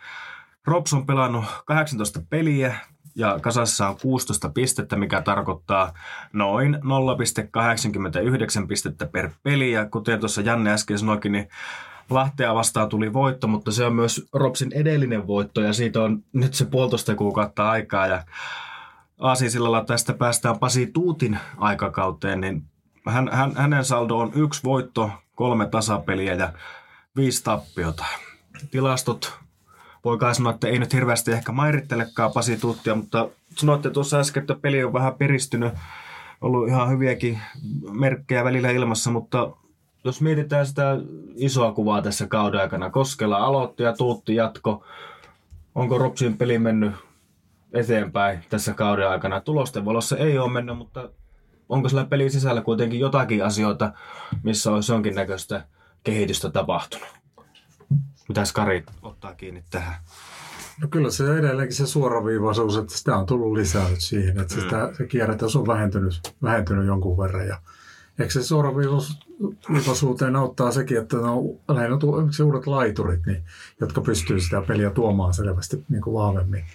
Robs 0.66 0.94
on 0.94 1.06
pelannut 1.06 1.46
18 1.66 2.22
peliä, 2.30 2.76
ja 3.16 3.40
kasassa 3.42 3.90
on 3.90 3.98
16 4.02 4.50
pistettä, 4.50 4.96
mikä 4.96 5.22
tarkoittaa 5.22 5.94
noin 6.34 6.76
0,89 6.76 8.68
pistettä 8.68 9.06
per 9.06 9.30
peli. 9.44 9.72
Ja 9.72 9.86
kuten 9.86 10.20
tuossa 10.20 10.42
Janne 10.42 10.72
äsken 10.72 11.00
sanoikin, 11.00 11.32
niin 11.32 11.50
Lahtea 12.10 12.56
vastaan 12.56 12.90
tuli 12.90 13.14
voitto, 13.14 13.48
mutta 13.48 13.72
se 13.72 13.86
on 13.86 13.96
myös 13.96 14.28
Ropsin 14.34 14.72
edellinen 14.74 15.28
voitto 15.28 15.62
ja 15.62 15.74
siitä 15.74 16.02
on 16.02 16.24
nyt 16.34 16.54
se 16.54 16.66
puolitoista 16.66 17.16
kuukautta 17.16 17.70
aikaa. 17.70 18.08
Ja 18.08 18.24
Aasinsillalla 19.20 19.86
tästä 19.86 20.14
päästään 20.14 20.60
Pasi 20.60 20.88
Tuutin 20.88 21.40
aikakauteen, 21.58 22.42
niin 22.42 22.64
hän, 23.10 23.30
hän, 23.32 23.56
hänen 23.56 23.86
saldo 23.86 24.18
on 24.18 24.32
yksi 24.36 24.64
voitto, 24.64 25.12
kolme 25.36 25.66
tasapeliä 25.66 26.34
ja 26.34 26.54
viisi 27.16 27.44
tappiota. 27.44 28.06
Tilastot 28.72 29.34
voi 30.04 30.18
kai 30.18 30.36
sanoa, 30.36 30.54
että 30.54 30.68
ei 30.68 30.80
nyt 30.80 30.94
hirveästi 30.94 31.32
ehkä 31.32 31.52
mairittelekaan 31.52 32.32
Pasi 32.32 32.58
Tuttia, 32.58 32.96
mutta 32.96 33.30
sanoitte 33.58 33.90
tuossa 33.90 34.20
äsken, 34.20 34.42
että 34.42 34.56
peli 34.62 34.84
on 34.84 34.94
vähän 34.94 35.14
piristynyt, 35.14 35.74
ollut 36.42 36.68
ihan 36.68 36.90
hyviäkin 36.90 37.40
merkkejä 37.92 38.44
välillä 38.44 38.70
ilmassa, 38.70 39.12
mutta 39.12 39.52
jos 40.04 40.22
mietitään 40.22 40.66
sitä 40.66 40.98
isoa 41.36 41.72
kuvaa 41.72 42.02
tässä 42.02 42.28
kauden 42.28 42.62
aikana, 42.62 42.90
Koskela 42.90 43.38
aloitti 43.38 43.84
ja 43.84 43.94
Tuutti 43.94 44.36
jatko, 44.36 44.86
onko 45.76 45.98
Ropsin 45.98 46.38
peli 46.38 46.60
mennyt 46.60 46.92
eteenpäin 47.74 48.40
tässä 48.50 48.74
kauden 48.74 49.10
aikana? 49.10 49.42
Tulosten 49.42 49.86
valossa 49.86 50.18
ei 50.18 50.38
ole 50.38 50.52
mennyt, 50.52 50.78
mutta 50.78 51.10
onko 51.70 51.90
sillä 51.90 52.06
pelin 52.06 52.32
sisällä 52.32 52.62
kuitenkin 52.62 53.00
jotakin 53.00 53.46
asioita, 53.46 53.94
missä 54.44 54.72
olisi 54.72 54.92
jonkinnäköistä 54.92 55.66
kehitystä 56.04 56.50
tapahtunut? 56.50 57.08
Mitäs 58.28 58.54
Kari 58.54 58.84
ottaa 59.02 59.36
kiinni 59.36 59.64
tähän? 59.70 59.96
No 60.82 60.88
kyllä 60.88 61.12
se 61.12 61.38
edelleenkin 61.38 61.76
se 61.76 61.88
suoraviivaisuus, 61.88 62.78
että 62.78 62.98
sitä 62.98 63.16
on 63.16 63.26
tullut 63.26 63.54
lisää 63.54 63.90
nyt 63.90 64.02
siihen, 64.02 64.40
että 64.40 64.56
mm. 64.56 64.62
sitä, 64.62 64.90
se 64.98 65.08
kierrätys 65.08 65.56
on 65.56 65.68
vähentynyt, 65.68 66.22
vähentynyt 66.42 66.86
jonkun 66.86 67.18
verran. 67.18 67.48
Ja 67.48 67.58
eikö 68.20 68.34
se 68.34 68.44
suoraviivaisuuteen 68.44 70.36
auttaa 70.36 70.72
sekin, 70.72 70.98
että 70.98 71.18
ne 71.18 71.24
on 71.24 71.60
lähinnä 71.68 71.98
se 72.32 72.44
uudet 72.44 72.68
laiturit, 72.68 73.26
niin, 73.26 73.44
jotka 73.82 74.02
pystyy 74.02 74.40
sitä 74.40 74.62
peliä 74.62 74.90
tuomaan 74.90 75.34
selvästi 75.34 75.86
niin 75.90 76.02
kuin 76.02 76.14
vahvemmin. 76.14 76.66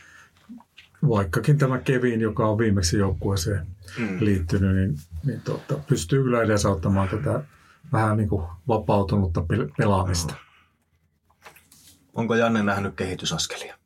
Vaikkakin 1.09 1.59
tämä 1.59 1.79
Kevin, 1.79 2.21
joka 2.21 2.49
on 2.49 2.59
viimeksi 2.59 2.99
joukkueeseen 2.99 3.67
mm. 3.99 4.17
liittynyt, 4.21 4.77
niin, 4.77 4.97
niin 5.25 5.41
tuota, 5.41 5.75
pystyy 5.89 6.23
kyllä 6.23 6.43
edesauttamaan 6.43 7.09
tätä 7.09 7.43
vähän 7.93 8.17
niin 8.17 8.29
kuin 8.29 8.47
vapautunutta 8.69 9.45
pelaamista. 9.79 10.33
Mm. 10.33 10.39
Onko 12.15 12.35
Janne 12.35 12.63
nähnyt 12.63 12.95
kehitysaskelia? 12.97 13.79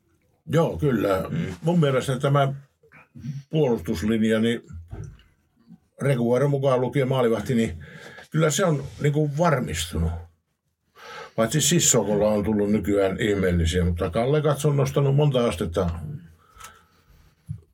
Joo, 0.47 0.77
kyllä. 0.77 1.25
Mm. 1.29 1.37
Mun 1.61 1.79
mielestä 1.79 2.19
tämä 2.19 2.53
puolustuslinja, 3.49 4.39
niin 4.39 4.61
Rekuero 6.01 6.49
mukaan 6.49 6.81
lukien 6.81 7.07
maalivahti, 7.07 7.55
niin 7.55 7.83
kyllä 8.31 8.49
se 8.49 8.65
on 8.65 8.83
niin 9.01 9.13
kuin 9.13 9.37
varmistunut. 9.37 10.11
Paitsi 11.35 11.61
Sissokolla 11.61 12.27
on 12.29 12.43
tullut 12.43 12.71
nykyään 12.71 13.19
ihmeellisiä, 13.19 13.85
mutta 13.85 14.09
Kalle 14.09 14.41
Katso 14.41 14.69
on 14.69 14.77
nostanut 14.77 15.15
monta 15.15 15.45
astetta 15.47 15.89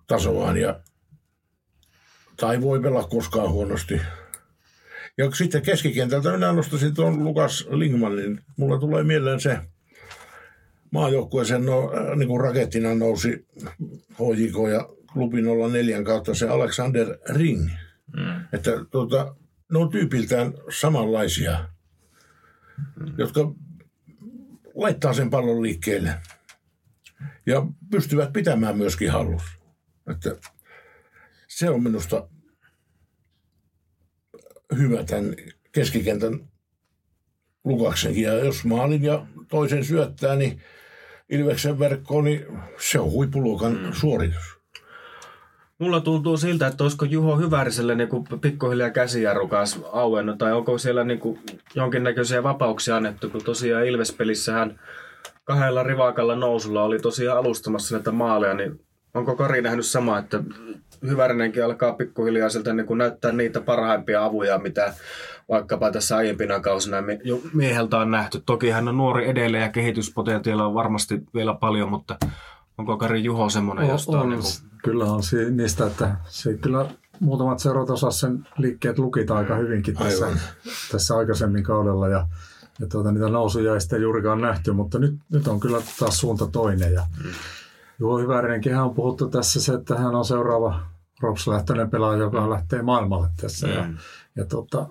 tasoaan 0.10 0.58
ja 0.58 0.80
tai 2.40 2.62
voi 2.62 2.80
pelaa 2.80 3.04
koskaan 3.04 3.52
huonosti. 3.52 4.02
Ja 5.18 5.32
sitten 5.32 5.62
keskikentältä 5.62 6.32
minä 6.32 6.54
nostaisin 6.54 6.94
tuon 6.94 7.24
Lukas 7.24 7.68
Lingmanin. 7.70 8.42
Mulla 8.58 8.80
tulee 8.80 9.04
mieleen 9.04 9.40
se, 9.40 9.60
maajoukkueeseen 10.92 11.66
no, 11.66 11.94
äh, 11.94 12.18
niin 12.18 12.28
kuin 12.28 12.42
rakettina 12.42 12.96
nousi 12.96 13.48
HJK 14.14 14.56
ja 14.72 14.90
klubi 15.14 15.42
04 15.72 16.04
kautta 16.04 16.34
se 16.34 16.48
Alexander 16.48 17.18
Ring. 17.30 17.70
Mm. 18.18 18.42
Että 18.54 18.72
tuota, 18.92 19.36
ne 19.72 19.80
on 19.80 19.90
tyypiltään 19.90 20.54
samanlaisia, 20.80 21.70
mm. 22.96 23.14
jotka 23.18 23.40
laittaa 24.76 25.14
sen 25.14 25.30
pallon 25.30 25.62
liikkeelle. 25.62 26.14
ja 27.46 27.66
pystyvät 27.92 28.34
pitämään 28.34 28.78
myöskin 28.78 29.12
hallussa. 29.12 29.59
Että 30.10 30.36
se 31.48 31.70
on 31.70 31.84
minusta 31.84 32.28
hyvä 34.78 35.04
tämän 35.04 35.36
keskikentän 35.72 36.40
Lukaksenkin. 37.64 38.24
Ja 38.24 38.34
jos 38.34 38.66
maalin 38.66 39.04
ja 39.04 39.26
toisen 39.50 39.86
syöttää, 39.86 40.36
niin 40.36 40.62
Ilveksen 41.30 41.80
verkkoon, 41.80 42.24
niin 42.24 42.46
se 42.78 43.00
on 43.00 43.12
huippuluokan 43.12 43.72
mm. 43.72 43.94
suoritus. 43.94 44.60
Mulla 45.80 46.02
tuntuu 46.02 46.38
siltä, 46.38 46.68
että 46.68 46.84
olisiko 46.84 47.06
Juho 47.06 47.38
Hyväriselle 47.38 47.96
niin 47.96 48.10
kuin 48.10 48.26
pikkuhiljaa 48.42 48.90
käsijarru 48.90 49.48
kanssa 49.48 49.80
auennut, 49.92 50.38
tai 50.38 50.54
onko 50.54 50.78
siellä 50.78 51.04
niin 51.04 51.20
kuin 51.20 51.40
jonkinnäköisiä 51.76 52.44
vapauksia 52.44 52.96
annettu, 52.96 53.30
kun 53.30 53.44
tosiaan 53.44 53.86
Ilvespelissä 53.86 54.54
hän 54.54 54.80
kahdella 55.44 55.84
rivakalla 55.84 56.36
nousulla 56.36 56.84
oli 56.84 57.00
tosiaan 57.00 57.38
alustamassa 57.38 57.96
näitä 57.96 58.12
maaleja, 58.12 58.54
niin 58.54 58.86
onko 59.14 59.36
Kari 59.36 59.62
nähnyt 59.62 59.86
sama, 59.86 60.18
että 60.18 60.44
Hyvärinenkin 61.08 61.66
alkaa 61.66 61.94
pikkuhiljaa 61.94 62.50
sieltä 62.50 62.74
niin 62.74 62.86
kuin 62.86 62.98
näyttää 62.98 63.32
niitä 63.32 63.62
parhaimpia 63.62 64.26
avuja, 64.26 64.58
mitä 64.60 64.94
vaikkapa 65.50 65.92
tässä 65.92 66.18
aiempina 66.18 66.60
kausina 66.60 66.98
mieheltä 67.54 67.98
on 67.98 68.12
nähty. 68.12 68.42
Toki 68.46 68.70
hän 68.70 68.88
on 68.88 68.98
nuori 68.98 69.30
edelleen 69.30 69.64
ja 69.64 69.70
kehityspotentiaalia 69.70 70.66
on 70.66 70.74
varmasti 70.74 71.22
vielä 71.34 71.54
paljon, 71.54 71.90
mutta 71.90 72.18
onko 72.78 72.98
Kari 72.98 73.24
Juho 73.24 73.50
semmoinen, 73.50 73.88
josta 73.88 74.12
on, 74.12 74.20
on 74.20 74.30
niin 74.30 74.42
kuin... 74.42 74.70
Kyllä 74.84 75.06
on 75.06 75.22
niistä, 75.52 75.86
että 75.86 76.16
se 76.26 76.54
kyllä 76.54 76.86
muutamat 77.20 77.60
seurat 77.60 77.90
osasivat 77.90 78.34
sen 78.34 78.48
liikkeet 78.58 79.00
lukita 79.00 79.38
aika 79.38 79.56
hyvinkin 79.56 79.96
tässä, 79.96 80.28
tässä 80.92 81.18
aikaisemmin 81.18 81.64
kaudella 81.64 82.08
ja, 82.08 82.28
ja 82.80 82.88
tuota, 82.88 83.12
niitä 83.12 83.30
nousuja 83.30 83.74
ei 83.74 83.82
sitten 83.82 84.02
juurikaan 84.02 84.42
nähty, 84.42 84.72
mutta 84.72 85.00
nyt, 85.00 85.16
nyt 85.32 85.48
on 85.48 85.60
kyllä 85.60 85.82
taas 86.00 86.20
suunta 86.20 86.48
toinen 86.48 86.94
ja 86.94 87.06
mm. 87.24 87.32
Juho 88.00 88.18
Hyvärinenkin 88.18 88.78
on 88.78 88.96
puhuttu 88.96 89.30
tässä 89.30 89.62
se, 89.62 89.74
että 89.74 89.96
hän 89.96 90.16
on 90.16 90.26
seuraava 90.26 90.80
Rops-lähtöinen 91.22 91.90
pelaaja, 91.90 92.20
joka 92.20 92.42
mm. 92.42 92.50
lähtee 92.50 92.82
maailmalle 92.82 93.28
tässä 93.42 93.68
mm. 93.68 93.74
ja, 93.74 93.88
ja 94.36 94.46
tuota, 94.46 94.88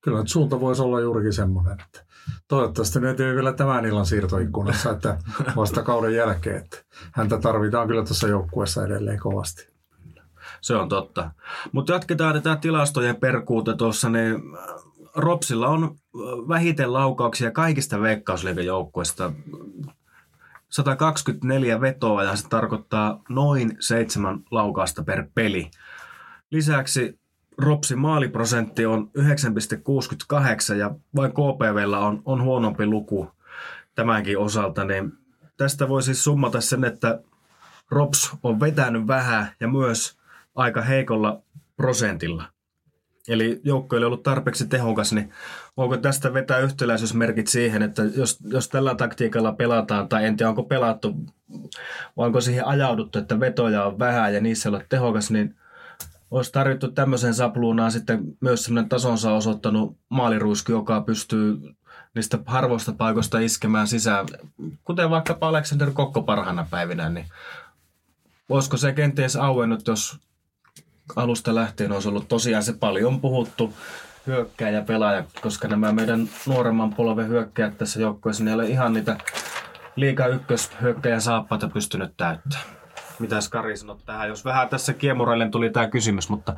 kyllä 0.00 0.18
nyt 0.18 0.28
suunta 0.28 0.60
voisi 0.60 0.82
olla 0.82 1.00
juurikin 1.00 1.32
semmoinen, 1.32 1.72
että 1.72 2.04
toivottavasti 2.48 3.00
ne 3.00 3.10
ei 3.10 3.34
vielä 3.34 3.52
tämän 3.52 3.86
illan 3.86 4.06
siirtoikkunassa, 4.06 4.90
että 4.90 5.18
vasta 5.56 5.82
kauden 5.82 6.14
jälkeen, 6.14 6.56
että 6.56 6.76
häntä 7.12 7.38
tarvitaan 7.38 7.88
kyllä 7.88 8.04
tuossa 8.04 8.28
joukkueessa 8.28 8.84
edelleen 8.84 9.18
kovasti. 9.18 9.72
Se 10.60 10.76
on 10.76 10.88
totta. 10.88 11.30
Mutta 11.72 11.92
jatketaan 11.92 12.34
tätä 12.34 12.56
tilastojen 12.56 13.16
perkuuta 13.16 13.76
tuossa, 13.76 14.08
niin 14.08 14.42
Ropsilla 15.14 15.68
on 15.68 15.96
vähiten 16.48 16.92
laukauksia 16.92 17.50
kaikista 17.50 18.00
veikkausliigajoukkueista. 18.00 19.32
124 20.72 21.80
vetoa 21.80 22.24
ja 22.24 22.36
se 22.36 22.48
tarkoittaa 22.48 23.22
noin 23.28 23.76
seitsemän 23.80 24.40
laukausta 24.50 25.04
per 25.04 25.24
peli. 25.34 25.70
Lisäksi 26.50 27.20
Ropsin 27.58 27.98
maaliprosentti 27.98 28.86
on 28.86 29.10
9,68 29.18 30.74
ja 30.74 30.94
vain 31.16 31.30
KPVllä 31.30 31.98
on, 31.98 32.22
on 32.24 32.42
huonompi 32.42 32.86
luku 32.86 33.30
tämänkin 33.94 34.38
osalta, 34.38 34.84
niin 34.84 35.12
tästä 35.56 35.88
voi 35.88 36.02
siis 36.02 36.24
summata 36.24 36.60
sen, 36.60 36.84
että 36.84 37.22
Rops 37.90 38.36
on 38.42 38.60
vetänyt 38.60 39.06
vähän 39.06 39.48
ja 39.60 39.68
myös 39.68 40.18
aika 40.54 40.82
heikolla 40.82 41.42
prosentilla. 41.76 42.51
Eli 43.28 43.60
joukko 43.64 43.96
ei 43.96 44.04
ollut 44.04 44.22
tarpeeksi 44.22 44.66
tehokas, 44.66 45.12
niin 45.12 45.32
voiko 45.76 45.96
tästä 45.96 46.34
vetää 46.34 46.58
yhtäläisyysmerkit 46.58 47.46
siihen, 47.46 47.82
että 47.82 48.02
jos, 48.02 48.38
jos 48.44 48.68
tällä 48.68 48.94
taktiikalla 48.94 49.52
pelataan, 49.52 50.08
tai 50.08 50.24
en 50.24 50.36
tiedä 50.36 50.50
onko 50.50 50.62
pelattu, 50.62 51.14
vai 52.16 52.26
onko 52.26 52.40
siihen 52.40 52.66
ajauduttu, 52.66 53.18
että 53.18 53.40
vetoja 53.40 53.84
on 53.84 53.98
vähän 53.98 54.34
ja 54.34 54.40
niissä 54.40 54.68
ei 54.68 54.74
ole 54.74 54.86
tehokas, 54.88 55.30
niin 55.30 55.56
olisi 56.30 56.52
tarvittu 56.52 56.92
tämmöiseen 56.92 57.34
sapluunaan 57.34 57.92
sitten 57.92 58.22
myös 58.40 58.64
sellainen 58.64 58.88
tasonsa 58.88 59.32
osoittanut 59.32 59.96
maaliruisku, 60.08 60.72
joka 60.72 61.00
pystyy 61.00 61.58
niistä 62.14 62.38
harvoista 62.46 62.92
paikoista 62.92 63.38
iskemään 63.38 63.88
sisään, 63.88 64.26
kuten 64.84 65.10
vaikkapa 65.10 65.48
Alexander 65.48 65.90
Kokko 65.90 66.22
parhaana 66.22 66.66
päivinä, 66.70 67.08
niin 67.08 67.26
voisiko 68.48 68.76
se 68.76 68.92
kenties 68.92 69.36
auennut, 69.36 69.86
jos 69.86 70.18
alusta 71.16 71.54
lähtien 71.54 71.92
olisi 71.92 72.08
ollut 72.08 72.28
tosiaan 72.28 72.62
se 72.62 72.72
paljon 72.72 73.20
puhuttu 73.20 73.72
hyökkäjä 74.26 74.82
pelaaja, 74.82 75.24
koska 75.42 75.68
nämä 75.68 75.92
meidän 75.92 76.28
nuoremman 76.46 76.94
polven 76.94 77.28
hyökkäjät 77.28 77.78
tässä 77.78 78.00
joukkueessa, 78.00 78.44
niin 78.44 78.48
ei 78.48 78.54
ole 78.54 78.66
ihan 78.66 78.92
niitä 78.92 79.16
liika 79.96 80.26
ykköshyökkäjän 80.26 81.20
saappaita 81.20 81.68
pystynyt 81.68 82.12
täyttämään. 82.16 82.66
Mitäs 83.18 83.48
Kari 83.48 83.76
sanot 83.76 84.06
tähän? 84.06 84.28
Jos 84.28 84.44
vähän 84.44 84.68
tässä 84.68 84.92
kiemuraille 84.92 85.48
tuli 85.48 85.70
tämä 85.70 85.88
kysymys, 85.88 86.28
mutta 86.28 86.56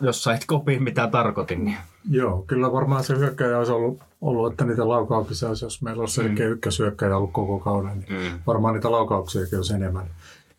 jos 0.00 0.22
sait 0.22 0.44
kopiin 0.46 0.82
mitä 0.82 1.08
tarkoitin. 1.08 1.64
Niin. 1.64 1.76
Joo, 2.10 2.44
kyllä 2.46 2.72
varmaan 2.72 3.04
se 3.04 3.16
hyökkäjä 3.16 3.58
olisi 3.58 3.72
ollut, 3.72 3.98
ollut 4.20 4.52
että 4.52 4.64
niitä 4.64 4.88
laukauksia 4.88 5.48
olisi, 5.48 5.64
jos 5.64 5.82
meillä 5.82 6.00
olisi 6.00 6.14
selkeä 6.14 6.46
mm. 6.46 6.52
ykköshyökkäjä 6.52 7.16
ollut 7.16 7.32
koko 7.32 7.58
kauden, 7.58 7.98
niin 8.08 8.32
mm. 8.32 8.38
varmaan 8.46 8.74
niitä 8.74 8.90
laukauksia 8.90 9.42
olisi 9.56 9.74
enemmän, 9.74 10.06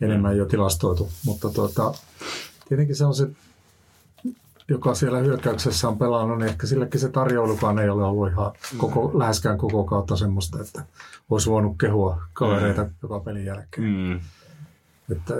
enemmän 0.02 0.32
mm. 0.34 0.38
jo 0.38 0.46
tilastoitu. 0.46 1.10
Mutta 1.26 1.50
tuota, 1.50 1.94
tietenkin 2.68 2.96
se 2.96 3.06
on 3.06 3.16
se, 3.16 3.28
joka 4.68 4.96
siellä 4.96 5.20
hyökkäyksessä 5.20 5.88
on 5.88 5.98
pelannut, 5.98 6.38
niin 6.38 6.50
ehkä 6.50 6.68
silläkin 6.68 7.00
se 7.00 7.10
tarjoulukaan 7.10 7.80
ei 7.80 7.90
ole 7.90 8.04
ollut 8.04 8.32
ihan 8.32 8.52
koko, 8.78 9.08
mm. 9.08 9.20
läheskään 9.20 9.58
koko 9.58 9.84
kautta 9.84 10.16
semmoista, 10.16 10.62
että 10.62 10.86
olisi 11.30 11.50
voinut 11.50 11.78
kehua 11.80 12.22
kavereita 12.34 12.84
mm. 12.84 12.90
joka 13.02 13.20
pelin 13.20 13.46
jälkeen. 13.46 13.88
Mm. 13.88 14.20
Että 15.12 15.34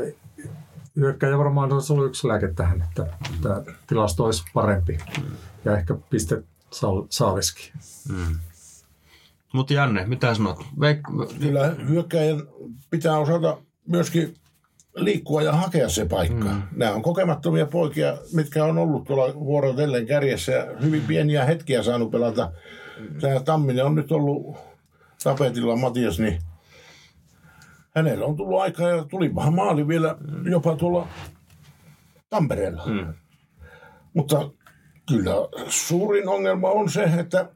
hyökkäjä 0.96 1.38
varmaan 1.38 1.74
olisi 1.74 1.94
ollut 1.94 2.06
yksi 2.06 2.28
lääke 2.28 2.54
tähän, 2.54 2.82
että 2.82 3.08
tämä 3.42 3.62
tilasto 3.88 4.24
olisi 4.24 4.44
parempi 4.54 4.98
ja 5.66 5.78
ehkä 5.78 5.96
piste 6.10 6.44
saaliskin. 7.10 7.74
Mm. 8.10 8.40
Mutta 9.54 9.74
Janne, 9.74 10.06
mitä 10.06 10.34
sanot? 10.36 10.60
Veik- 10.60 11.40
Kyllä 11.40 11.76
hyökkäjän 11.88 12.44
pitää 12.90 13.18
osata 13.18 13.58
myöskin 13.88 14.36
liikkua 14.96 15.42
ja 15.42 15.52
hakea 15.52 15.90
se 15.90 16.06
paikka. 16.06 16.50
Mm. 16.50 16.62
Nämä 16.76 16.94
on 16.94 17.02
kokemattomia 17.02 17.66
poikia, 17.66 18.18
mitkä 18.34 18.66
on 18.66 18.78
ollut 18.78 19.04
tuolla 19.04 19.34
vuorotellen 19.34 20.06
kärjessä 20.06 20.52
ja 20.52 20.66
hyvin 20.82 21.02
pieniä 21.02 21.46
hetkiä 21.46 21.84
saanut 21.84 22.12
pelata. 22.12 22.52
Tämä 23.22 23.40
Tamminen 23.40 23.86
on 23.86 23.96
nyt 23.96 24.12
ollut 24.12 24.58
tapetilla 25.24 25.76
Matias, 25.76 26.20
niin 26.20 26.42
hänellä 27.96 28.26
on 28.26 28.38
tullut 28.38 28.62
aikaa 28.62 28.90
ja 28.90 29.04
tuli 29.04 29.36
vähän 29.36 29.54
maali 29.54 29.88
vielä 29.88 30.18
jopa 30.52 30.76
tuolla 30.76 31.08
Tampereella. 32.30 32.84
Mm. 32.86 33.14
Mutta 34.14 34.50
kyllä 35.08 35.34
suurin 35.68 36.30
ongelma 36.30 36.70
on 36.70 36.90
se, 36.90 37.04
että 37.04 37.50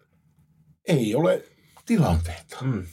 ei 0.88 1.15
ole 1.15 1.43
tilanteita. 1.86 2.58
Mm. 2.62 2.86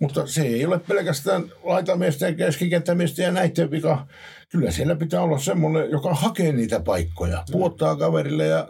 Mutta 0.00 0.26
se 0.26 0.42
ei 0.42 0.66
ole 0.66 0.78
pelkästään 0.78 1.44
laitamiesten 1.64 2.26
ja 2.26 2.34
keskikenttämiesten 2.34 3.24
ja 3.24 3.32
näiden 3.32 3.70
vika. 3.70 4.06
Kyllä 4.48 4.70
siellä 4.70 4.96
pitää 4.96 5.22
olla 5.22 5.38
semmoinen, 5.38 5.90
joka 5.90 6.14
hakee 6.14 6.52
niitä 6.52 6.80
paikkoja, 6.80 7.36
mm. 7.36 7.52
puottaa 7.52 7.96
kaverille 7.96 8.46
ja 8.46 8.68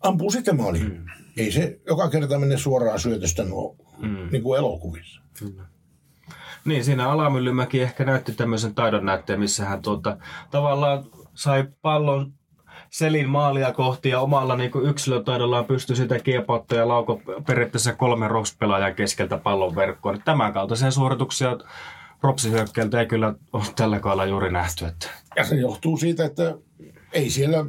ampuu 0.00 0.30
sitten 0.30 0.56
maaliin. 0.56 0.92
Mm. 0.92 1.04
Ei 1.36 1.52
se 1.52 1.80
joka 1.86 2.10
kerta 2.10 2.38
mene 2.38 2.58
suoraan 2.58 3.00
syötöstä 3.00 3.44
nuo, 3.44 3.76
mm. 3.98 4.28
niin 4.32 4.42
kuin 4.42 4.58
elokuvissa. 4.58 5.20
Mm. 5.40 5.54
Niin, 6.64 6.84
siinä 6.84 7.10
Alamyllymäki 7.10 7.80
ehkä 7.80 8.04
näytti 8.04 8.32
tämmöisen 8.32 8.74
taidon 8.74 9.04
näytteen, 9.04 9.40
missä 9.40 9.64
hän 9.64 9.82
tuota, 9.82 10.18
tavallaan 10.50 11.04
sai 11.34 11.64
pallon 11.82 12.32
selin 12.92 13.28
maalia 13.28 13.72
kohti 13.72 14.08
ja 14.08 14.20
omalla 14.20 14.56
niin 14.56 14.70
kuin 14.70 14.88
yksilötaidollaan 14.88 15.64
pystyi 15.64 15.96
sitä 15.96 16.18
kiepauttaa 16.18 16.78
ja 16.78 16.88
lauko 16.88 17.20
periaatteessa 17.46 17.94
kolme 17.94 18.28
Rops-pelaajan 18.28 18.94
keskeltä 18.94 19.38
pallon 19.38 19.76
verkkoon. 19.76 20.22
Tämän 20.24 20.52
kaltaisia 20.52 20.90
suorituksia 20.90 21.58
Ropsi-hyökkäiltä 22.22 23.00
ei 23.00 23.06
kyllä 23.06 23.34
ole 23.52 23.64
tällä 23.76 24.00
kaudella 24.00 24.24
juuri 24.24 24.52
nähty. 24.52 24.84
Että. 24.84 25.06
Ja 25.36 25.44
se 25.44 25.54
johtuu 25.54 25.96
siitä, 25.96 26.24
että 26.24 26.58
ei 27.12 27.30
siellä 27.30 27.64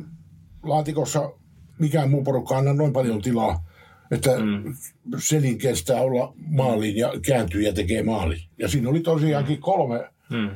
laatikossa 0.63 1.31
mikään 1.79 2.09
muu 2.09 2.23
porukka 2.23 2.57
anna 2.57 2.73
noin 2.73 2.93
paljon 2.93 3.21
tilaa 3.21 3.63
että 4.11 4.39
mm. 4.39 4.75
selin 5.17 5.57
kestää 5.57 6.01
olla 6.01 6.33
maaliin 6.37 6.97
ja 6.97 7.13
kääntyy 7.25 7.61
ja 7.61 7.73
tekee 7.73 8.03
maali. 8.03 8.47
Ja 8.57 8.67
siinä 8.67 8.89
oli 8.89 8.99
tosiaankin 8.99 9.61
kolme 9.61 10.09
mm. 10.29 10.49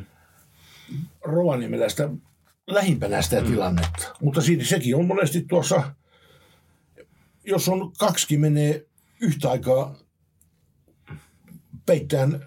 Rovaniemeläistä 1.24 2.10
lähimpänä 2.68 3.22
sitä 3.22 3.42
mm. 3.42 3.48
tilannetta. 3.48 4.16
Mutta 4.22 4.42
siinä, 4.42 4.64
sekin 4.64 4.96
on 4.96 5.06
monesti 5.06 5.42
tuossa, 5.42 5.94
jos 7.44 7.70
on 7.70 7.92
kaksi 8.00 8.38
menee 8.38 8.86
yhtä 9.22 9.52
aikaa 9.52 9.96
peittään 11.86 12.46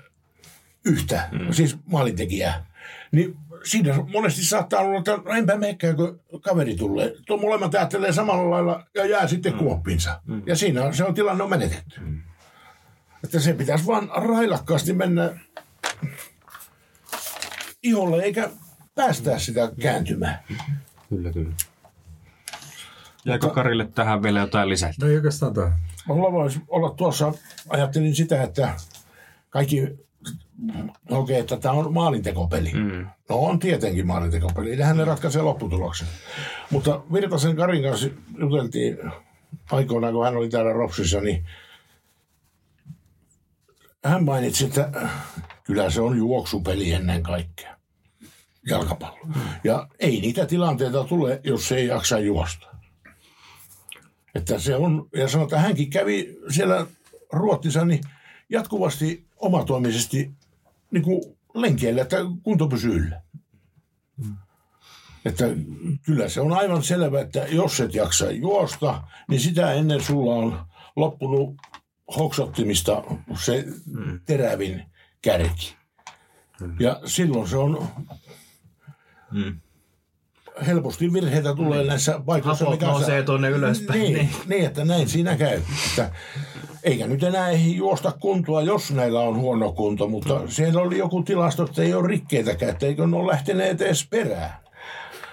yhtä, 0.84 1.28
mm. 1.32 1.52
siis 1.52 1.76
maalintekijää, 1.86 2.66
niin 3.12 3.36
siinä 3.64 3.94
monesti 4.12 4.44
saattaa 4.44 4.80
olla, 4.80 4.98
että 4.98 5.16
no 5.16 5.34
enpä 5.36 5.56
mekään, 5.56 5.96
kun 5.96 6.20
kaveri 6.40 6.76
tulee. 6.76 7.14
Tuo 7.26 7.36
molemmat 7.36 7.74
ajattelee 7.74 8.12
samalla 8.12 8.50
lailla 8.50 8.86
ja 8.94 9.06
jää 9.06 9.26
sitten 9.26 9.52
mm. 9.52 9.58
kuoppinsa. 9.58 10.22
Mm. 10.26 10.42
Ja 10.46 10.56
siinä 10.56 10.92
se 10.92 11.04
on 11.04 11.14
tilanne 11.14 11.44
on 11.44 11.50
menetetty. 11.50 12.00
Mm. 12.00 12.22
Että 13.24 13.40
se 13.40 13.52
pitäisi 13.52 13.86
vaan 13.86 14.10
railakkaasti 14.14 14.92
mennä 14.92 15.40
iholle 17.82 18.22
eikä 18.22 18.50
päästää 18.94 19.38
sitä 19.38 19.72
kääntymään. 19.80 20.38
Kyllä, 21.08 21.32
kyllä. 21.32 21.54
Jäikö 23.24 23.48
Karille 23.50 23.88
tähän 23.94 24.22
vielä 24.22 24.40
jotain 24.40 24.68
lisätä? 24.68 24.94
No 25.00 25.08
ei 25.08 25.16
oikeastaan 25.16 25.54
tämä. 25.54 25.72
Mulla 26.06 26.32
voisi 26.32 26.60
olla 26.68 26.90
tuossa, 26.90 27.32
ajattelin 27.68 28.14
sitä, 28.14 28.42
että 28.42 28.74
kaikki 29.50 29.98
okei, 31.10 31.38
että 31.38 31.56
tämä 31.56 31.74
on 31.74 31.94
maalintekopeli. 31.94 32.72
Mm. 32.72 33.06
No 33.28 33.36
on 33.36 33.58
tietenkin 33.58 34.06
maalintekopeli, 34.06 34.70
eihän 34.70 34.96
ne 34.96 35.04
ratkaisee 35.04 35.42
lopputuloksen. 35.42 36.08
Mutta 36.70 37.02
Virtasen 37.12 37.56
Karin 37.56 37.82
kanssa 37.82 38.08
juteltiin 38.38 38.98
aikoinaan, 39.72 40.14
kun 40.14 40.24
hän 40.24 40.36
oli 40.36 40.48
täällä 40.48 40.72
Ropsissa, 40.72 41.20
niin 41.20 41.46
hän 44.04 44.24
mainitsi, 44.24 44.64
että 44.64 44.90
kyllä 45.64 45.90
se 45.90 46.00
on 46.00 46.18
juoksupeli 46.18 46.92
ennen 46.92 47.22
kaikkea. 47.22 47.79
Jalkapallo. 48.66 49.24
Mm. 49.24 49.34
Ja 49.64 49.88
ei 49.98 50.20
niitä 50.20 50.46
tilanteita 50.46 51.04
tule, 51.04 51.40
jos 51.44 51.68
se 51.68 51.76
ei 51.76 51.86
jaksa 51.86 52.18
juosta. 52.18 52.66
Että 54.34 54.58
se 54.58 54.76
on, 54.76 55.08
ja 55.16 55.26
että 55.42 55.58
hänkin 55.58 55.90
kävi 55.90 56.36
siellä 56.48 56.86
Ruotsissa 57.32 57.84
niin 57.84 58.00
jatkuvasti 58.48 59.26
omatoimisesti 59.36 60.30
niin 60.90 61.02
kuin 61.02 61.22
lenkeillä, 61.54 62.02
että 62.02 62.16
kunto 62.42 62.68
pysyy 62.68 62.96
yllä. 62.96 63.22
Että 65.24 65.44
kyllä 66.02 66.28
se 66.28 66.40
on 66.40 66.52
aivan 66.52 66.82
selvä, 66.82 67.20
että 67.20 67.38
jos 67.38 67.80
et 67.80 67.94
jaksa 67.94 68.30
juosta, 68.30 69.02
niin 69.28 69.40
sitä 69.40 69.72
ennen 69.72 70.02
sulla 70.02 70.34
on 70.34 70.66
loppunut 70.96 71.56
hoksottimista 72.16 73.04
se 73.44 73.64
terävin 74.26 74.82
kärki. 75.22 75.76
Ja 76.80 77.00
silloin 77.04 77.48
se 77.48 77.56
on 77.56 77.88
mm 79.32 79.60
helposti 80.66 81.12
virheitä 81.12 81.54
tulee 81.54 81.84
näissä 81.84 82.20
paikoissa. 82.26 82.64
Hapot 82.64 82.80
nousee 82.80 83.22
tuonne 83.22 83.48
ylöspäin. 83.48 84.00
Niin, 84.00 84.14
niin. 84.14 84.30
niin, 84.46 84.66
että 84.66 84.84
näin 84.84 85.08
siinä 85.08 85.36
käy. 85.36 85.60
Että 85.90 86.10
eikä 86.82 87.06
nyt 87.06 87.22
enää 87.22 87.48
ei 87.48 87.76
juosta 87.76 88.12
kuntoa, 88.20 88.62
jos 88.62 88.92
näillä 88.92 89.20
on 89.20 89.36
huono 89.36 89.72
kunto, 89.72 90.08
mutta 90.08 90.38
mm. 90.38 90.48
siellä 90.48 90.80
oli 90.80 90.98
joku 90.98 91.22
tilasto, 91.22 91.64
että 91.64 91.82
ei 91.82 91.94
ole 91.94 92.08
rikkeitäkään, 92.08 92.72
että 92.72 92.86
eikö 92.86 93.06
ne 93.06 93.16
ole 93.16 93.32
lähteneet 93.32 93.80
edes 93.80 94.08
perään. 94.10 94.50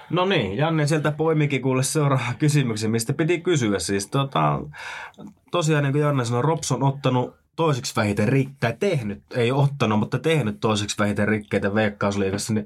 No 0.10 0.26
niin, 0.26 0.58
Janne 0.58 0.88
sieltä 0.88 1.12
poimikin 1.12 1.62
kuule 1.62 1.84
seuraava 1.84 2.34
kysymyksen, 2.40 2.92
mistä 2.92 3.14
piti 3.14 3.42
kysyä. 3.42 3.80
Siis 3.80 4.08
tota, 4.08 4.60
tosiaan 5.52 5.84
niin 5.84 5.94
kuin 5.94 6.02
Janne 6.02 6.26
sanoi, 6.26 6.42
Rops 6.42 6.72
on 6.72 6.84
ottanut 6.84 7.36
toiseksi 7.56 7.96
vähiten 7.96 8.28
rikkeitä, 8.28 8.78
tehnyt, 8.80 9.24
ei 9.36 9.52
ottanut, 9.52 10.00
mutta 10.00 10.20
tehnyt 10.20 10.60
toiseksi 10.60 10.98
vähiten 11.00 11.28
rikkeitä 11.28 11.76
Veikkausliigassa, 11.76 12.54
niin 12.54 12.66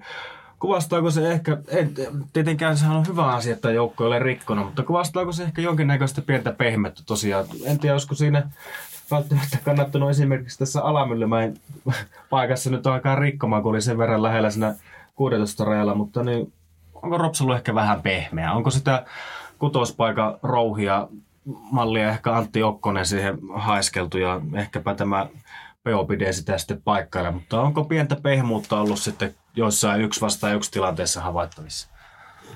kuvastaako 0.61 1.11
se 1.11 1.31
ehkä, 1.31 1.57
en, 1.67 1.93
tietenkään 2.33 2.77
sehän 2.77 2.97
on 2.97 3.07
hyvä 3.07 3.25
asia, 3.25 3.53
että 3.53 3.71
joukko 3.71 4.03
ei 4.03 4.07
ole 4.07 4.19
rikkonut, 4.19 4.65
mutta 4.65 4.83
kuvastaako 4.83 5.31
se 5.31 5.43
ehkä 5.43 5.61
jonkinnäköistä 5.61 6.21
pientä 6.21 6.51
pehmettä 6.51 7.01
tosiaan? 7.05 7.45
En 7.65 7.79
tiedä, 7.79 7.93
olisiko 7.93 8.15
siinä 8.15 8.49
välttämättä 9.11 9.57
kannattanut 9.65 10.09
esimerkiksi 10.09 10.59
tässä 10.59 10.81
Alamyllymäen 10.81 11.57
paikassa 12.29 12.69
nyt 12.69 12.87
alkaa 12.87 13.15
rikkomaan, 13.15 13.63
kun 13.63 13.69
oli 13.69 13.81
sen 13.81 13.97
verran 13.97 14.23
lähellä 14.23 14.49
siinä 14.49 14.75
16 15.15 15.65
rajalla, 15.65 15.95
mutta 15.95 16.23
niin, 16.23 16.53
onko 16.93 17.17
Rops 17.17 17.41
ollut 17.41 17.55
ehkä 17.55 17.75
vähän 17.75 18.01
pehmeä? 18.01 18.53
Onko 18.53 18.69
sitä 18.69 19.05
kutospaikan 19.59 20.37
rouhia 20.43 21.07
mallia 21.71 22.09
ehkä 22.09 22.35
Antti 22.35 22.63
Okkonen 22.63 23.05
siihen 23.05 23.37
haiskeltu 23.53 24.17
ja 24.17 24.41
ehkäpä 24.55 24.95
tämä 24.95 25.27
Peopide 25.83 26.33
sitä 26.33 26.57
sitten 26.57 26.81
paikkailla, 26.81 27.31
mutta 27.31 27.61
onko 27.61 27.83
pientä 27.83 28.15
pehmuutta 28.15 28.81
ollut 28.81 28.99
sitten 28.99 29.35
joissain 29.55 30.01
yksi 30.01 30.21
vastaan 30.21 30.55
yksi 30.55 30.71
tilanteessa 30.71 31.21
havaittavissa? 31.21 31.87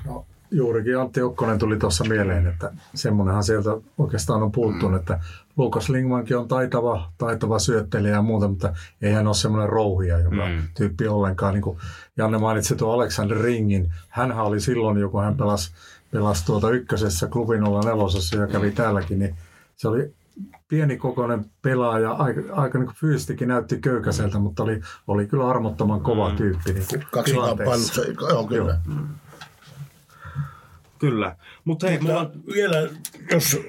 No, 0.05 0.25
juurikin 0.51 0.99
Antti 0.99 1.21
Okkonen 1.21 1.59
tuli 1.59 1.77
tuossa 1.77 2.03
mieleen, 2.03 2.47
että 2.47 2.71
semmoinenhan 2.95 3.43
sieltä 3.43 3.69
oikeastaan 3.97 4.43
on 4.43 4.51
puuttunut, 4.51 4.91
mm. 4.91 4.97
että 4.97 5.19
Lukas 5.57 5.89
Lingmankin 5.89 6.37
on 6.37 6.47
taitava, 6.47 7.11
taitava 7.17 7.59
syöttelijä 7.59 8.13
ja 8.13 8.21
muuta, 8.21 8.47
mutta 8.47 8.73
ei 9.01 9.11
hän 9.11 9.27
ole 9.27 9.35
semmoinen 9.35 9.69
rouhia, 9.69 10.19
joka 10.19 10.47
mm. 10.47 10.61
tyyppi 10.77 11.07
ollenkaan. 11.07 11.53
Niin 11.53 11.61
kuin 11.61 11.79
Janne 12.17 12.37
mainitsi 12.37 12.75
tuon 12.75 12.93
Alexander 12.93 13.37
Ringin, 13.37 13.93
hän 14.09 14.31
oli 14.31 14.59
silloin, 14.59 14.97
joku 14.97 15.17
hän 15.19 15.37
pelasi, 15.37 15.71
pelasi 16.11 16.45
tuota 16.45 16.69
ykkösessä 16.69 17.27
klubin 17.27 17.63
04 17.63 18.41
ja 18.41 18.47
kävi 18.47 18.71
täälläkin, 18.71 19.19
niin 19.19 19.35
se 19.75 19.87
oli 19.87 20.13
pienikokoinen 20.67 21.45
pelaaja, 21.61 22.11
aika, 22.11 22.41
aika 22.51 22.79
niin 22.79 22.95
fyysisestikin 22.95 23.47
näytti 23.47 23.79
köykäiseltä, 23.79 24.39
mutta 24.39 24.63
oli, 24.63 24.81
oli 25.07 25.27
kyllä 25.27 25.49
armottoman 25.49 26.01
kova 26.01 26.29
mm. 26.29 26.35
tyyppi. 26.35 26.73
Niin 26.73 26.85
kuin 26.89 27.05
Kaksi 27.11 27.33
kamppailussa, 27.33 28.01
joo 28.29 28.47
kyllä. 28.47 28.79
Joo. 28.87 28.97
Kyllä. 30.99 31.35
Mutta 31.65 31.87
hei, 31.87 31.99
mulla... 31.99 32.31
vielä, 32.53 32.89
jos 33.31 33.59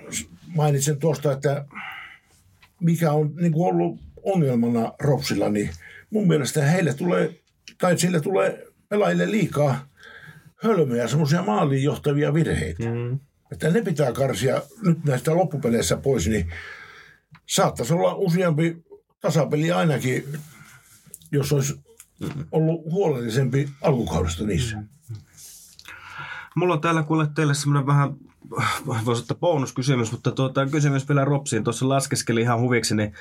mainitsen 0.55 0.99
tuosta, 0.99 1.33
että 1.33 1.65
mikä 2.81 3.13
on 3.13 3.33
niin 3.37 3.53
kuin 3.53 3.75
ollut 3.75 4.01
ongelmana 4.23 4.93
Ropsilla, 5.01 5.49
niin 5.49 5.71
mun 6.11 6.29
mielestä 6.29 6.63
heille 6.63 6.95
tulee, 6.95 7.41
tai 7.79 7.99
sille 7.99 8.21
tulee 8.21 8.67
pelaajille 8.89 9.31
liikaa 9.31 9.87
hölmöjä, 10.57 11.09
semmoisia 11.09 11.43
maaliin 11.43 11.83
johtavia 11.83 12.35
virheitä. 12.35 12.83
Mm. 12.85 13.19
Että 13.53 13.71
ne 13.71 13.83
pitää 13.83 14.13
karsia 14.13 14.63
nyt 14.83 15.05
näistä 15.05 15.35
loppupeleissä 15.35 15.97
pois, 15.97 16.29
niin 16.29 16.53
saattaisi 17.47 17.95
olla 17.95 18.15
useampi 18.15 18.85
tasapeli 19.21 19.73
ainakin, 19.73 20.25
jos 21.33 21.53
olisi 21.53 21.81
ollut 22.53 22.93
huolellisempi 22.93 23.69
alkukaudesta 23.83 24.45
niissä. 24.45 24.83
Mulla 26.55 26.75
on 26.75 26.81
täällä 26.81 27.03
kuule 27.03 27.29
teille 27.35 27.55
semmoinen 27.55 27.87
vähän, 27.87 28.15
voisi 28.87 29.23
ottaa 29.23 29.37
bonuskysymys, 29.41 30.13
mutta 30.13 30.33
tuota, 30.33 30.67
kysymys 30.67 31.09
vielä 31.09 31.25
Ropsiin. 31.25 31.65
Tuossa 31.65 31.89
laskeskeli 31.89 32.41
ihan 32.41 32.61
huviksi, 32.61 32.97
niin 32.97 33.13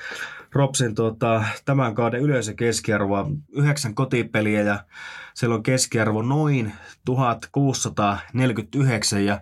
Ropsin 0.52 0.94
tuota, 0.94 1.44
tämän 1.64 1.94
kauden 1.94 2.20
yleisökeskiarvoa 2.20 3.30
yhdeksän 3.52 3.94
kotipeliä 3.94 4.62
ja 4.62 4.84
siellä 5.34 5.54
on 5.54 5.62
keskiarvo 5.62 6.22
noin 6.22 6.72
1649 7.04 9.24
ja 9.24 9.40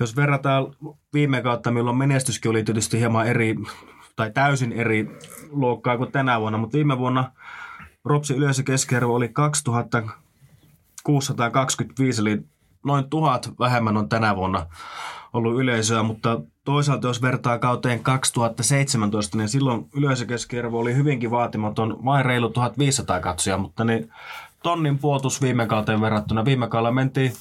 jos 0.00 0.16
verrataan 0.16 0.66
viime 1.12 1.42
kautta, 1.42 1.70
milloin 1.70 1.96
menestyskin 1.96 2.50
oli 2.50 2.64
tietysti 2.64 2.98
hieman 2.98 3.26
eri 3.26 3.56
tai 4.16 4.30
täysin 4.30 4.72
eri 4.72 5.18
luokkaa 5.50 5.96
kuin 5.96 6.12
tänä 6.12 6.40
vuonna, 6.40 6.58
mutta 6.58 6.76
viime 6.76 6.98
vuonna 6.98 7.32
Ropsin 8.04 8.36
yleisökeskiarvo 8.36 9.14
oli 9.14 9.28
2625, 9.28 12.20
eli 12.20 12.42
noin 12.84 13.10
tuhat 13.10 13.52
vähemmän 13.58 13.96
on 13.96 14.08
tänä 14.08 14.36
vuonna 14.36 14.66
ollut 15.32 15.60
yleisöä, 15.60 16.02
mutta 16.02 16.40
toisaalta 16.64 17.06
jos 17.06 17.22
vertaa 17.22 17.58
kauteen 17.58 18.02
2017, 18.02 19.38
niin 19.38 19.48
silloin 19.48 19.88
yleisökeskiarvo 19.96 20.78
oli 20.78 20.94
hyvinkin 20.94 21.30
vaatimaton, 21.30 22.04
vain 22.04 22.24
reilu 22.24 22.50
1500 22.50 23.20
katsoja, 23.20 23.58
mutta 23.58 23.84
niin 23.84 24.12
tonnin 24.62 24.98
puotus 24.98 25.42
viime 25.42 25.66
kauteen 25.66 26.00
verrattuna. 26.00 26.44
Viime 26.44 26.68
kaudella 26.68 26.92
mentiin 26.92 27.32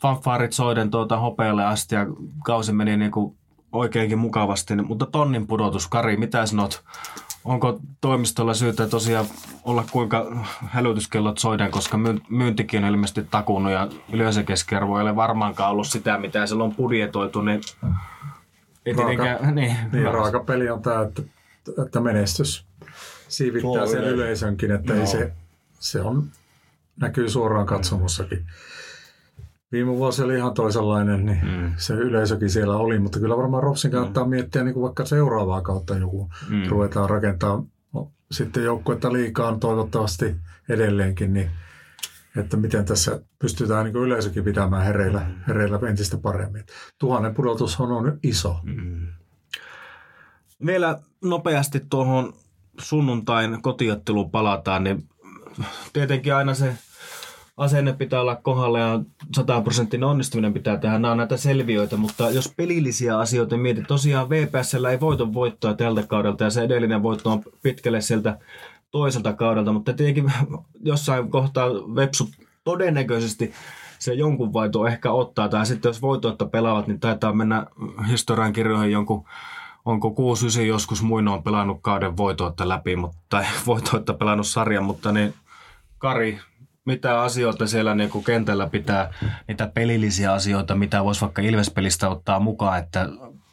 fanfaarit 0.00 0.52
soiden 0.52 0.90
tuota 0.90 1.18
hopealle 1.18 1.64
asti 1.64 1.94
ja 1.94 2.06
kausi 2.44 2.72
meni 2.72 2.96
niin 2.96 3.10
kuin 3.10 3.36
oikeinkin 3.72 4.18
mukavasti. 4.18 4.76
Mutta 4.76 5.06
tonnin 5.06 5.46
pudotus, 5.46 5.86
Kari, 5.86 6.16
mitä 6.16 6.46
sanot? 6.46 6.84
Onko 7.44 7.80
toimistolla 8.00 8.54
syytä 8.54 8.86
tosiaan 8.86 9.26
olla 9.64 9.84
kuinka 9.92 10.44
hälytyskellot 10.66 11.38
soiden, 11.38 11.70
koska 11.70 11.98
myyntikin 12.28 12.84
on 12.84 12.90
ilmeisesti 12.90 13.26
takunut 13.30 13.72
ja 13.72 13.88
yleisökeskiarvo 14.12 14.98
ei 14.98 15.02
ole 15.02 15.16
varmaankaan 15.16 15.70
ollut 15.70 15.86
sitä, 15.86 16.18
mitä 16.18 16.46
siellä 16.46 16.64
on 16.64 16.74
budjetoitu, 16.74 17.42
niin 17.42 17.60
ei 18.86 18.92
raaka, 18.92 19.46
niin, 19.50 19.76
niin, 19.92 20.12
raaka 20.12 20.40
peli 20.40 20.70
on 20.70 20.82
tämä, 20.82 21.02
että, 21.02 21.22
että 21.86 22.00
menestys 22.00 22.66
siivittää 23.28 23.86
sen 23.86 24.04
yleisönkin, 24.04 24.70
että 24.70 24.94
no. 24.94 25.00
ei 25.00 25.06
se, 25.06 25.32
se 25.78 26.00
on, 26.00 26.24
näkyy 27.00 27.28
suoraan 27.28 27.66
katsomossakin. 27.66 28.46
Viime 29.72 29.96
vuosi 29.96 30.22
oli 30.22 30.36
ihan 30.36 30.54
toisenlainen, 30.54 31.26
niin 31.26 31.40
mm. 31.44 31.72
se 31.76 31.94
yleisökin 31.94 32.50
siellä 32.50 32.76
oli, 32.76 32.98
mutta 32.98 33.20
kyllä 33.20 33.36
varmaan 33.36 33.62
Ropsin 33.62 33.90
kannattaa 33.90 34.24
mm. 34.24 34.30
miettiä 34.30 34.64
niin 34.64 34.74
kuin 34.74 34.82
vaikka 34.82 35.04
seuraavaa 35.04 35.62
kautta 35.62 35.94
joku 35.94 36.30
mm. 36.48 36.68
ruvetaan 36.68 37.10
rakentaa 37.10 37.62
no, 37.92 38.12
sitten 38.30 38.64
joukkuetta 38.64 39.12
liikaan 39.12 39.60
toivottavasti 39.60 40.36
edelleenkin, 40.68 41.32
niin 41.32 41.50
että 42.36 42.56
miten 42.56 42.84
tässä 42.84 43.20
pystytään 43.38 43.84
niin 43.84 43.96
yleisökin 43.96 44.44
pitämään 44.44 44.84
hereillä, 44.84 45.20
mm. 45.20 45.34
hereillä 45.48 45.88
entistä 45.88 46.18
paremmin. 46.18 46.64
Tuhannen 46.98 47.34
pudotus 47.34 47.80
on, 47.80 47.92
on 47.92 48.18
iso. 48.22 48.60
Mm. 48.62 49.06
Vielä 50.66 50.98
nopeasti 51.24 51.80
tuohon 51.90 52.32
sunnuntain 52.80 53.62
kotiotteluun 53.62 54.30
palataan, 54.30 54.84
niin 54.84 55.08
tietenkin 55.92 56.34
aina 56.34 56.54
se 56.54 56.76
asenne 57.58 57.92
pitää 57.92 58.20
olla 58.20 58.36
kohdalla 58.36 58.78
ja 58.78 59.00
100 59.34 59.60
prosenttinen 59.60 60.08
onnistuminen 60.08 60.52
pitää 60.52 60.76
tehdä. 60.76 60.98
Nämä 60.98 61.12
on 61.12 61.18
näitä 61.18 61.36
selviöitä, 61.36 61.96
mutta 61.96 62.30
jos 62.30 62.54
pelillisiä 62.56 63.18
asioita 63.18 63.56
mietit, 63.56 63.86
tosiaan 63.86 64.30
VPSllä 64.30 64.90
ei 64.90 65.00
voiton 65.00 65.34
voittoa 65.34 65.74
tältä 65.74 66.02
kaudelta 66.02 66.44
ja 66.44 66.50
se 66.50 66.62
edellinen 66.62 67.02
voitto 67.02 67.30
on 67.30 67.42
pitkälle 67.62 68.00
sieltä 68.00 68.38
toiselta 68.90 69.32
kaudelta, 69.32 69.72
mutta 69.72 69.92
tietenkin 69.92 70.32
jossain 70.90 71.30
kohtaa 71.30 71.68
Vepsu 71.70 72.28
todennäköisesti 72.64 73.52
se 73.98 74.14
jonkun 74.14 74.52
voito 74.52 74.86
ehkä 74.86 75.12
ottaa, 75.12 75.48
tai 75.48 75.66
sitten 75.66 75.88
jos 75.88 76.02
voitoitta 76.02 76.46
pelaavat, 76.46 76.86
niin 76.86 77.00
taitaa 77.00 77.32
mennä 77.32 77.66
historian 78.10 78.52
kirjoihin 78.52 78.92
jonkun 78.92 79.24
onko 79.84 80.14
6-9 80.58 80.60
joskus 80.60 81.02
muinoin 81.02 81.42
pelannut 81.42 81.78
kauden 81.82 82.16
voitoitta 82.16 82.68
läpi, 82.68 82.96
mutta, 82.96 83.18
tai 83.28 83.44
voitoitta 83.66 84.14
pelannut 84.14 84.46
sarjan, 84.46 84.84
mutta 84.84 85.12
niin 85.12 85.34
Kari, 85.98 86.38
mitä 86.88 87.20
asioita 87.20 87.66
siellä 87.66 87.94
niin 87.94 88.10
kuin 88.10 88.24
kentällä 88.24 88.66
pitää, 88.66 89.14
niitä 89.48 89.70
pelillisiä 89.74 90.32
asioita, 90.32 90.74
mitä 90.74 91.04
voisi 91.04 91.20
vaikka 91.20 91.42
Ilvespelistä 91.42 92.08
ottaa 92.08 92.40
mukaan, 92.40 92.78
että 92.78 93.08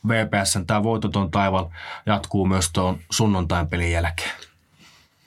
VPSn 0.08 0.66
tämä 0.66 0.84
voitoton 0.84 1.32
taival 1.32 1.66
jatkuu 2.06 2.46
myös 2.46 2.70
tuon 2.74 2.98
sunnuntain 3.12 3.68
pelin 3.68 3.92
jälkeen? 3.92 4.32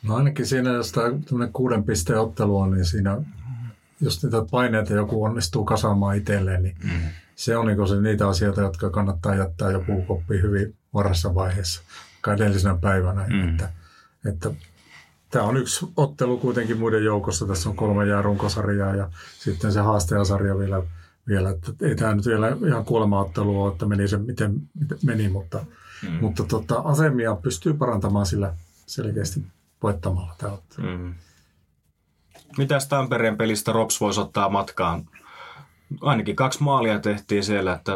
No 0.03 0.17
ainakin 0.17 0.47
siinä, 0.47 0.71
jos 0.71 0.93
tämä 0.93 1.47
kuuden 1.53 1.85
pisteen 1.85 2.21
ottelu 2.21 2.59
on, 2.59 2.71
niin 2.71 2.85
siinä, 2.85 3.17
jos 4.01 4.23
niitä 4.23 4.37
paineita 4.51 4.93
joku 4.93 5.25
onnistuu 5.25 5.65
kasaamaan 5.65 6.17
itselleen, 6.17 6.63
niin 6.63 6.77
mm. 6.85 7.01
se 7.37 7.57
on 7.57 7.67
niin 7.67 7.89
se 7.89 8.01
niitä 8.01 8.29
asioita, 8.29 8.61
jotka 8.61 8.91
kannattaa 8.91 9.35
jättää 9.35 9.71
joku 9.71 10.03
koppi 10.03 10.43
hyvin 10.43 10.75
varassa 10.95 11.35
vaiheessa, 11.35 11.83
edellisenä 12.35 12.77
päivänä. 12.81 13.27
Mm. 13.29 13.49
Että, 13.49 13.69
että 14.29 14.51
tämä 15.31 15.45
on 15.45 15.57
yksi 15.57 15.87
ottelu 15.97 16.37
kuitenkin 16.37 16.79
muiden 16.79 17.05
joukossa. 17.05 17.47
Tässä 17.47 17.69
on 17.69 17.77
kolme 17.77 18.07
jää 18.07 18.23
runkosarjaa 18.23 18.95
ja 18.95 19.11
sitten 19.39 19.73
se 19.73 19.81
haastajasarja 19.81 20.59
vielä. 20.59 20.83
vielä 21.29 21.51
että 21.51 21.73
ei 21.83 21.95
tämä 21.95 22.15
nyt 22.15 22.27
vielä 22.27 22.57
ihan 22.67 22.85
kuolema-ottelu 22.85 23.63
ole, 23.63 23.73
että 23.73 23.87
meni 23.87 24.09
se 24.09 24.17
miten, 24.17 24.61
miten 24.81 24.99
meni, 25.05 25.29
mutta, 25.29 25.65
mm. 26.03 26.19
mutta 26.21 26.45
tota, 26.45 26.79
asemia 26.79 27.37
pystyy 27.37 27.75
parantamaan 27.75 28.27
sillä 28.27 28.55
selkeästi 28.87 29.43
voittamalla 29.83 30.35
tämä 30.39 30.53
ottelu. 30.53 30.87
Mm. 30.87 31.15
Mitäs 32.59 32.89
Tampereen 32.89 33.37
pelistä 33.37 33.73
Rops 33.73 34.01
voisi 34.01 34.21
ottaa 34.21 34.49
matkaan? 34.49 35.05
Ainakin 36.01 36.37
kaksi 36.37 36.63
maalia 36.63 37.01
tehtiin 37.01 37.45
siellä, 37.45 37.73
että 37.73 37.93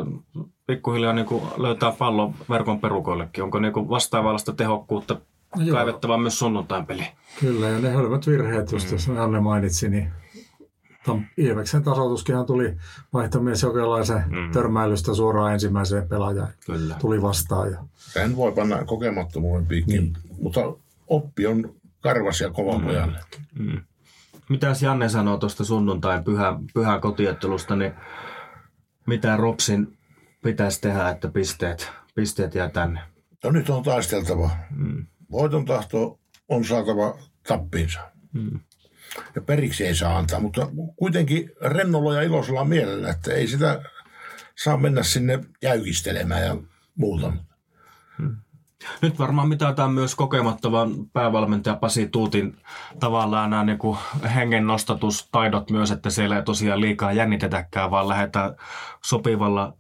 pikkuhiljaa 0.67 1.13
niin 1.13 1.27
löytää 1.57 1.93
pallon 1.99 2.35
verkon 2.51 2.81
perukoillekin. 2.81 3.45
Onko 3.45 3.59
niin 3.59 3.73
vastaavallista 3.75 4.53
tehokkuutta 4.53 5.17
no 5.57 5.73
kaivettava 5.73 6.19
myös 6.19 6.39
sunnuntain 6.39 6.87
peli? 6.87 7.07
Kyllä, 7.41 7.69
ja 7.69 7.79
ne 7.79 7.91
hölmät 7.91 8.27
virheet, 8.27 8.73
just 8.73 8.87
mm. 8.87 8.93
jos 8.93 9.09
Anne 9.09 9.41
mainitsi, 9.41 9.89
niin 9.89 10.13
Ilveksen 11.37 11.83
tasoituskinhan 11.83 12.47
tuli 12.47 12.77
vaihtomies 13.13 13.63
jokinlaisen 13.63 14.25
mm. 14.29 14.53
törmäilystä 14.53 15.15
suoraan 15.15 15.53
ensimmäiseen 15.53 16.09
pelaajaan. 16.09 16.49
Kyllä. 16.67 16.97
Tuli 17.01 17.23
vastaan. 17.23 17.71
Ja... 17.71 17.85
Sen 17.97 18.37
voi 18.37 18.53
panna 18.53 18.85
kokemattomuuden 18.85 19.67
piikkiin, 19.67 20.05
mm. 20.05 20.37
mutta 20.43 20.61
oppi 21.07 21.47
on 21.47 21.75
karvas 22.01 22.41
ja 22.41 22.51
kova 22.51 22.79
mm. 22.79 22.85
pojalle. 22.85 23.19
Mm. 23.59 23.81
Mitäs 24.49 24.83
Janne 24.83 25.09
sanoo 25.09 25.37
tuosta 25.37 25.65
sunnuntain 25.65 26.25
pyhä, 26.25 26.59
pyhä 26.75 26.99
kotiottelusta, 26.99 27.77
niin 27.77 27.93
mitä 29.07 29.37
Ropsin 29.37 29.99
pitäisi 30.43 30.81
tehdä, 30.81 31.09
että 31.09 31.29
pisteet, 31.29 31.91
pisteet 32.15 32.55
jää 32.55 32.69
tänne? 32.69 33.01
No 33.45 33.51
nyt 33.51 33.71
on 33.71 33.83
taisteltava. 33.83 34.51
Mm. 34.71 35.07
Voiton 35.33 35.65
tahto 35.65 36.21
on 36.49 36.65
saatava 36.65 37.19
tappiinsa. 37.49 38.01
Mm. 38.33 38.61
Ja 39.35 39.43
periksi 39.43 39.87
ei 39.87 39.95
saa 39.95 40.19
antaa, 40.19 40.41
mutta 40.41 40.69
kuitenkin 40.97 41.51
rennolla 41.61 42.15
ja 42.15 42.23
iloisella 42.23 42.65
mielellä, 42.65 43.09
että 43.09 43.33
ei 43.33 43.47
sitä 43.47 43.83
saa 44.59 44.77
mennä 44.77 45.03
sinne 45.03 45.41
jäykistelemään 45.63 46.43
ja 46.43 46.57
muuta. 46.95 47.33
Mm. 48.19 48.37
Nyt 49.03 49.19
varmaan 49.19 49.49
mitataan 49.49 49.93
myös 49.93 50.15
kokemattavan 50.15 51.11
päävalmentaja 51.13 51.77
Pasi 51.77 52.09
Tuutin 52.09 52.57
tavallaan 53.01 53.51
nämä 53.51 53.65
niin 53.65 53.79
kuin 53.79 53.99
hengennostatustaidot 54.35 55.71
myös, 55.71 55.91
että 55.91 56.11
siellä 56.11 56.37
ei 56.37 56.43
tosiaan 56.43 56.81
liikaa 56.81 57.13
jännitetäkään, 57.13 57.91
vaan 57.91 58.09
lähdetään 58.09 58.55
sopivalla 59.05 59.77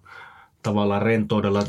tavallaan 0.62 1.02
rentoudella, 1.02 1.64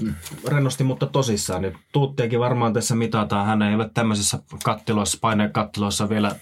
rennosti, 0.48 0.84
mutta 0.84 1.06
tosissaan. 1.06 1.62
Niin 1.62 1.78
Tuuttiakin 1.92 2.40
varmaan 2.40 2.74
tässä 2.74 2.96
mitataan. 2.96 3.46
Hän 3.46 3.62
ei 3.62 3.76
ole 3.76 3.90
tämmöisissä 3.94 4.40
kattiloissa, 4.64 5.18
painekattiloissa 5.22 6.10
vielä 6.10 6.36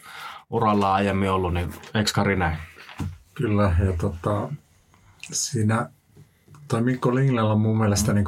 uralla 0.50 0.94
aiemmin 0.94 1.32
ollut, 1.32 1.54
niin 1.54 1.74
eikö 1.94 2.12
Kari 2.16 2.36
näin? 2.36 2.58
Kyllä, 3.34 3.76
ja 3.86 3.94
tota, 4.02 4.50
siinä 5.32 5.90
toi 6.68 6.82
Mikko 6.82 7.16
Linglellä 7.16 7.52
on 7.52 7.62
mun 7.62 7.78
mielestä 7.78 8.14
niin 8.14 8.26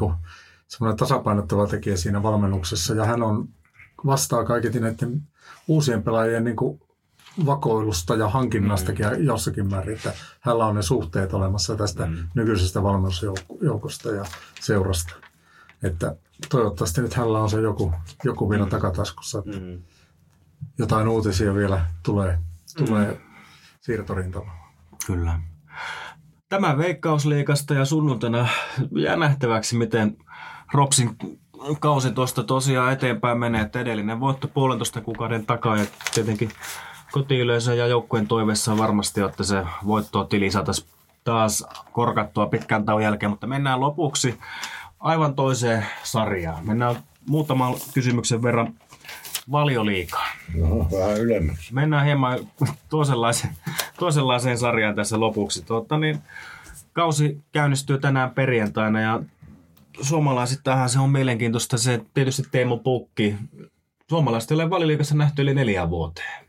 semmoinen 0.67 0.97
tasapainottava 0.97 1.67
tekijä 1.67 1.97
siinä 1.97 2.23
valmennuksessa, 2.23 2.93
ja 2.93 3.05
hän 3.05 3.23
on 3.23 3.49
vastaa 4.05 4.45
kaiketi 4.45 4.79
näiden 4.79 5.21
uusien 5.67 6.03
pelaajien 6.03 6.43
niin 6.43 6.55
kuin 6.55 6.81
vakoilusta 7.45 8.15
ja 8.15 8.29
hankinnastakin 8.29 9.05
mm. 9.05 9.23
jossakin 9.23 9.69
määrin, 9.69 9.95
että 9.95 10.13
hänellä 10.39 10.65
on 10.65 10.75
ne 10.75 10.81
suhteet 10.81 11.33
olemassa 11.33 11.75
tästä 11.75 12.05
mm. 12.05 12.17
nykyisestä 12.35 12.83
valmennusjoukosta 12.83 14.11
ja 14.11 14.25
seurasta. 14.61 15.15
Että 15.83 16.15
toivottavasti 16.49 17.01
nyt 17.01 17.13
hänellä 17.13 17.39
on 17.39 17.49
se 17.49 17.61
joku, 17.61 17.93
joku 18.23 18.49
vielä 18.49 18.63
mm. 18.63 18.69
takataskussa, 18.69 19.39
että 19.39 19.59
mm. 19.59 19.81
jotain 20.77 21.07
uutisia 21.07 21.55
vielä 21.55 21.85
tulee, 22.03 22.39
tulee 22.77 23.11
mm. 23.11 23.17
siirtorintalla. 23.81 24.51
Kyllä. 25.07 25.39
Tämä 26.49 26.77
Veikkausliikasta 26.77 27.73
ja 27.73 27.85
sunnuntaina 27.85 28.47
jää 28.95 29.15
nähtäväksi, 29.15 29.77
miten 29.77 30.17
Ropsin 30.73 31.17
kausi 31.79 32.11
tuosta 32.11 32.43
tosiaan 32.43 32.93
eteenpäin 32.93 33.37
menee, 33.37 33.61
että 33.61 33.79
edellinen 33.79 34.19
voitto 34.19 34.47
puolentoista 34.47 35.01
kuukauden 35.01 35.45
takaa 35.45 35.77
ja 35.77 35.85
tietenkin 36.13 36.51
kotiyleisö 37.13 37.75
ja 37.75 37.87
joukkueen 37.87 38.27
toiveessa 38.27 38.71
on 38.71 38.77
varmasti, 38.77 39.21
että 39.21 39.43
se 39.43 39.65
voittoa 39.85 40.25
tili 40.25 40.51
saataisiin 40.51 40.87
taas 41.23 41.65
korkattua 41.91 42.47
pitkän 42.47 42.85
tauon 42.85 43.03
jälkeen, 43.03 43.29
mutta 43.29 43.47
mennään 43.47 43.79
lopuksi 43.79 44.39
aivan 44.99 45.35
toiseen 45.35 45.85
sarjaan. 46.03 46.67
Mennään 46.67 46.95
muutaman 47.27 47.73
kysymyksen 47.93 48.43
verran 48.43 48.73
valioliikaa. 49.51 50.27
No, 50.55 50.87
vähän 50.99 51.17
ylemmäksi. 51.17 51.73
Mennään 51.73 52.05
hieman 52.05 52.39
toisenlaiseen, 52.89 53.53
toisenlaiseen 53.99 54.57
sarjaan 54.57 54.95
tässä 54.95 55.19
lopuksi. 55.19 55.65
Tuota, 55.65 55.97
niin, 55.97 56.19
kausi 56.93 57.43
käynnistyy 57.51 57.97
tänään 57.97 58.31
perjantaina 58.31 59.01
ja 59.01 59.19
suomalaisittainhan 60.01 60.89
se 60.89 60.99
on 60.99 61.09
mielenkiintoista 61.09 61.77
se 61.77 62.01
tietysti 62.13 62.43
Teemu 62.51 62.77
Pukki 62.77 63.35
suomalaiset 64.13 64.51
ei 64.51 64.55
ole 64.55 64.69
valiliikassa 64.69 65.15
nähty 65.15 65.41
yli 65.41 65.53
neljä 65.53 65.89
vuoteen. 65.89 66.45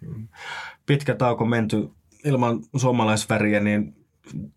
Pitkä 0.86 1.14
tauko 1.14 1.44
menty 1.44 1.90
ilman 2.24 2.60
suomalaisväriä, 2.76 3.60
niin 3.60 3.96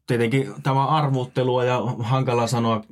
tietenkin 0.08 0.54
tämä 0.64 0.88
arvuttelua 0.88 1.64
ja 1.64 1.82
hankala 2.00 2.48
sanoa, 2.48 2.84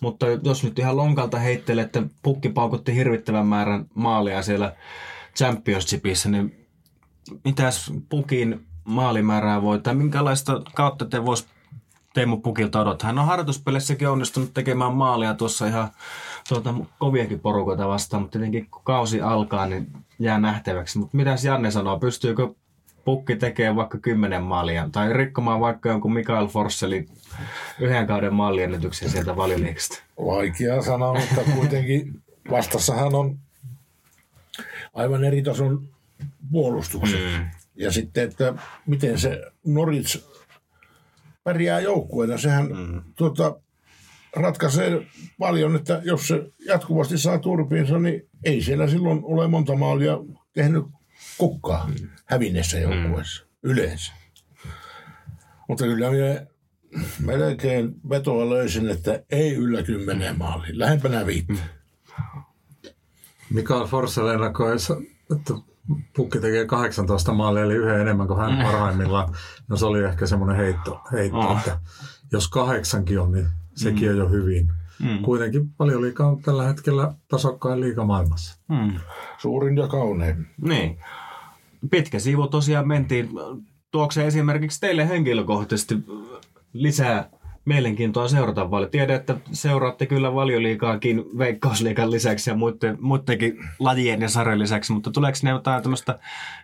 mutta 0.00 0.26
jos 0.42 0.64
nyt 0.64 0.78
ihan 0.78 0.96
lonkalta 0.96 1.38
heittelee, 1.38 1.84
että 1.84 2.02
pukki 2.22 2.48
paukutti 2.48 2.94
hirvittävän 2.94 3.46
määrän 3.46 3.86
maalia 3.94 4.42
siellä 4.42 4.76
Championshipissa, 5.36 6.28
niin 6.28 6.66
mitäs 7.44 7.92
pukin 8.08 8.66
maalimäärää 8.84 9.62
voi, 9.62 9.80
tai 9.80 9.94
minkälaista 9.94 10.62
kautta 10.74 11.04
te 11.04 11.24
vois 11.24 11.46
Teemu 12.14 12.36
Pukilta 12.36 12.80
odottaa? 12.80 13.06
Hän 13.06 13.18
on 13.18 13.26
harjoituspelissäkin 13.26 14.08
onnistunut 14.08 14.54
tekemään 14.54 14.94
maalia 14.94 15.34
tuossa 15.34 15.66
ihan 15.66 15.90
tuota, 16.48 16.74
koviakin 16.98 17.40
porukoita 17.40 17.88
vastaan, 17.88 18.22
mutta 18.22 18.38
tietenkin 18.38 18.70
kun 18.70 18.82
kausi 18.84 19.20
alkaa, 19.20 19.66
niin 19.66 19.86
jää 20.18 20.38
nähtäväksi. 20.38 20.98
Mutta 20.98 21.16
mitäs 21.16 21.44
Janne 21.44 21.70
sanoo, 21.70 21.98
pystyykö 21.98 22.48
pukki 23.04 23.36
tekee 23.36 23.76
vaikka 23.76 23.98
kymmenen 23.98 24.42
maalia 24.42 24.88
tai 24.92 25.12
rikkomaan 25.12 25.60
vaikka 25.60 25.88
jonkun 25.88 26.14
Mikael 26.14 26.46
Forsselin 26.46 27.08
yhden 27.80 28.06
kauden 28.06 28.34
maaliennätyksen 28.34 29.10
sieltä 29.10 29.36
valioliikasta? 29.36 30.02
Vaikea 30.26 30.82
sanoa, 30.82 31.14
mutta 31.14 31.52
kuitenkin 31.54 32.22
vastassahan 32.50 33.14
on 33.14 33.38
aivan 34.94 35.24
eri 35.24 35.42
tason 35.42 35.88
puolustukset. 36.50 37.20
Mm. 37.20 37.46
Ja 37.74 37.92
sitten, 37.92 38.24
että 38.24 38.54
miten 38.86 39.18
se 39.18 39.42
Norits 39.66 40.28
pärjää 41.44 41.80
joukkueena, 41.80 42.38
sehän 42.38 42.66
mm. 42.66 43.02
tuota, 43.14 43.56
ratkaisee 44.36 45.06
paljon, 45.38 45.76
että 45.76 46.00
jos 46.04 46.28
se 46.28 46.50
jatkuvasti 46.66 47.18
saa 47.18 47.38
turpiinsa, 47.38 47.98
niin 47.98 48.28
ei 48.44 48.62
siellä 48.62 48.88
silloin 48.88 49.20
ole 49.22 49.48
monta 49.48 49.76
maalia 49.76 50.18
tehnyt 50.52 50.84
kukkaa 51.38 51.86
mm. 51.86 52.08
hävinneessä 52.24 52.78
joukkueessa 52.78 53.42
mm. 53.44 53.70
yleensä. 53.70 54.12
Mutta 55.68 55.84
kyllä 55.84 56.10
minä 56.10 56.46
melkein 57.20 57.94
vetoa 58.08 58.50
löysin, 58.50 58.90
että 58.90 59.22
ei 59.30 59.54
yllä 59.54 59.82
kymmeneen 59.82 60.38
maaliin, 60.38 60.78
lähempänä 60.78 61.26
viittä. 61.26 61.52
Mm. 61.52 62.40
Mikael 63.50 63.86
Forssell 63.86 64.28
ennakoi, 64.28 64.76
että 65.36 65.54
Pukki 66.16 66.40
tekee 66.40 66.66
18 66.66 67.32
maalia, 67.32 67.62
eli 67.62 67.74
yhden 67.74 68.00
enemmän 68.00 68.26
kuin 68.26 68.40
hän 68.40 68.52
mm. 68.52 68.62
parhaimmillaan. 68.62 69.34
No 69.68 69.76
se 69.76 69.86
oli 69.86 70.04
ehkä 70.04 70.26
semmoinen 70.26 70.56
heitto, 70.56 71.00
heitto 71.12 71.38
oh. 71.38 71.58
että 71.58 71.80
jos 72.32 72.48
kahdeksankin 72.48 73.20
on, 73.20 73.32
niin 73.32 73.48
sekin 73.74 74.08
mm. 74.08 74.14
on 74.14 74.18
jo 74.18 74.28
hyvin. 74.28 74.68
mm. 75.02 75.18
kuitenkin 75.22 75.70
valioliika 75.78 76.26
on 76.26 76.42
tällä 76.42 76.64
hetkellä 76.64 77.14
tasokkain 77.28 77.80
liiga 77.80 78.04
maailmassa. 78.04 78.58
Mm. 78.68 78.94
Suurin 79.38 79.76
ja 79.76 79.88
kaunein. 79.88 80.46
Niin. 80.60 80.98
Pitkä 81.90 82.18
siivu 82.18 82.46
tosiaan 82.46 82.88
mentiin. 82.88 83.28
Tuokse 83.90 84.20
se 84.20 84.26
esimerkiksi 84.26 84.80
teille 84.80 85.08
henkilökohtaisesti 85.08 85.94
lisää 86.72 87.30
mielenkiintoa 87.64 88.28
seurata 88.28 88.68
paljon. 88.68 88.90
Tiedän, 88.90 89.16
että 89.16 89.36
seuraatte 89.52 90.06
kyllä 90.06 90.34
valioliikaakin 90.34 91.24
veikkausliikan 91.38 92.10
lisäksi 92.10 92.50
ja 92.50 92.56
muiden, 92.56 92.98
muidenkin 93.00 93.58
lajien 93.78 94.22
ja 94.22 94.28
sarjan 94.28 94.58
lisäksi, 94.58 94.92
mutta 94.92 95.10
tuleeko 95.10 95.38
ne 95.42 95.50
jotain 95.50 95.82
tämmöistä 95.82 96.18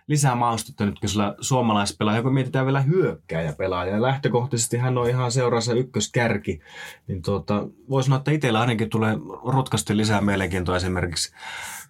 lisää 0.07 0.35
maustetta 0.35 0.85
nyt, 0.85 0.99
kun 0.99 1.09
sillä 1.09 1.35
suomalaispelaaja, 1.41 2.21
kun 2.21 2.33
mietitään 2.33 2.65
vielä 2.65 2.81
hyökkääjä 2.81 3.53
pelaaja 3.53 3.93
ja 3.95 4.01
lähtökohtaisesti 4.01 4.77
hän 4.77 4.97
on 4.97 5.09
ihan 5.09 5.31
seuraansa 5.31 5.73
ykköskärki, 5.73 6.59
niin 7.07 7.21
tuota, 7.21 7.67
voisi 7.89 8.07
sanoa, 8.07 8.17
että 8.17 8.31
itsellä 8.31 8.59
ainakin 8.59 8.89
tulee 8.89 9.17
rutkasti 9.45 9.97
lisää 9.97 10.21
mielenkiintoa 10.21 10.77
esimerkiksi 10.77 11.33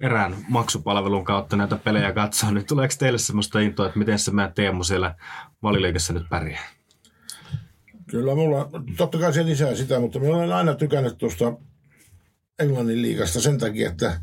erään 0.01 0.35
maksupalvelun 0.49 1.23
kautta 1.23 1.55
näitä 1.55 1.75
pelejä 1.75 2.11
katsoa, 2.11 2.51
niin 2.51 2.65
tuleeko 2.65 2.93
teille 2.99 3.17
semmoista 3.17 3.59
intoa, 3.59 3.85
että 3.85 3.99
miten 3.99 4.19
se 4.19 4.31
mä 4.31 4.51
Teemu 4.55 4.83
siellä 4.83 5.15
valiliikassa 5.63 6.13
nyt 6.13 6.29
pärjää? 6.29 6.80
Kyllä 8.11 8.35
mulla, 8.35 8.69
totta 8.97 9.17
kai 9.17 9.33
se 9.33 9.45
lisää 9.45 9.75
sitä, 9.75 9.99
mutta 9.99 10.19
minä 10.19 10.35
olen 10.35 10.53
aina 10.53 10.75
tykännyt 10.75 11.17
tuosta 11.17 11.53
Englannin 12.59 13.01
liigasta 13.01 13.41
sen 13.41 13.57
takia, 13.57 13.89
että 13.89 14.21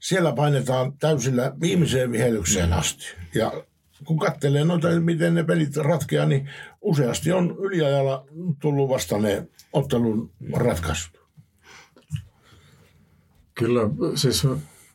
siellä 0.00 0.32
painetaan 0.32 0.92
täysillä 0.98 1.52
viimeiseen 1.60 2.12
vihellykseen 2.12 2.72
asti. 2.72 3.04
Ja 3.34 3.52
kun 4.04 4.18
katselee 4.18 4.64
noita, 4.64 4.88
miten 5.00 5.34
ne 5.34 5.44
pelit 5.44 5.76
ratkeaa, 5.76 6.26
niin 6.26 6.48
useasti 6.80 7.32
on 7.32 7.56
yliajalla 7.58 8.26
tullut 8.60 8.88
vasta 8.88 9.18
ne 9.18 9.48
ottelun 9.72 10.30
ratkaisut. 10.52 11.20
Kyllä, 13.54 13.80
siis 14.14 14.46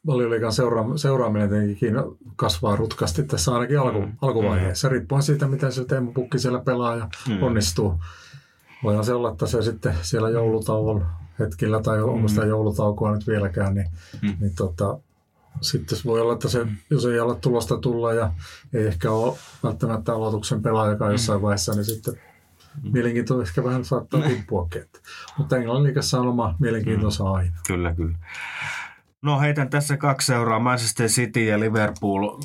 valioliikan 0.08 0.53
seura- 0.53 0.97
seuraaminen 0.97 1.49
tietenkin 1.49 1.95
kasvaa 2.36 2.75
rutkasti 2.75 3.23
tässä 3.23 3.53
ainakin 3.53 3.79
alku, 3.79 4.01
mm. 4.01 4.13
alkuvaiheessa. 4.21 4.89
Riippuen 4.89 5.23
siitä, 5.23 5.47
miten 5.47 5.71
se 5.71 5.86
Teemu 5.86 6.12
Pukki 6.12 6.39
siellä 6.39 6.60
pelaa 6.60 6.95
ja 6.95 7.10
mm. 7.29 7.43
onnistuu 7.43 7.99
voihan 8.84 9.06
se 9.06 9.14
olla, 9.14 9.32
että 9.32 9.48
se 9.48 9.62
sitten 9.62 9.96
siellä 10.02 10.30
joulutauon 10.30 11.06
hetkillä, 11.40 11.82
tai 11.82 12.02
onko 12.02 12.28
sitä 12.28 12.42
mm. 12.42 12.50
joulutaukoa 12.50 13.12
nyt 13.12 13.28
vieläkään, 13.28 13.76
niin, 13.76 13.88
mm. 14.22 14.38
niin 14.40 14.56
tota, 14.56 15.00
sitten 15.62 15.98
voi 16.06 16.22
olla, 16.22 16.34
että 16.34 16.50
se, 16.50 16.68
jos 16.90 17.06
ei 17.06 17.20
ole 17.20 17.36
tulosta 17.36 17.78
tulla 17.78 18.14
ja 18.14 18.32
ei 18.74 18.88
ehkä 18.88 19.12
ole 19.12 19.38
välttämättä 19.64 20.14
aloituksen 20.14 20.62
pelaajakaan 20.62 21.12
jossain 21.12 21.40
mm. 21.40 21.44
vaiheessa, 21.44 21.74
niin 21.74 21.86
sitten 21.86 22.14
mm. 22.14 22.92
mielenkiinto 22.94 23.42
ehkä 23.42 23.64
vähän 23.64 23.86
saattaa 23.86 24.22
tippuakin. 24.22 24.86
Mutta 25.38 25.58
Englannin 25.58 25.84
liikassa 25.84 26.20
on 26.20 26.28
oma 26.28 26.56
mielenkiintonsa 26.60 27.24
aina. 27.32 27.54
Kyllä, 27.68 27.94
kyllä. 27.94 28.18
No 29.26 29.40
heitän 29.40 29.70
tässä 29.70 29.98
kaksi 29.98 30.26
seuraa, 30.26 30.60
Manchester 30.60 31.08
City 31.08 31.46
ja 31.46 31.60
Liverpool, 31.60 32.42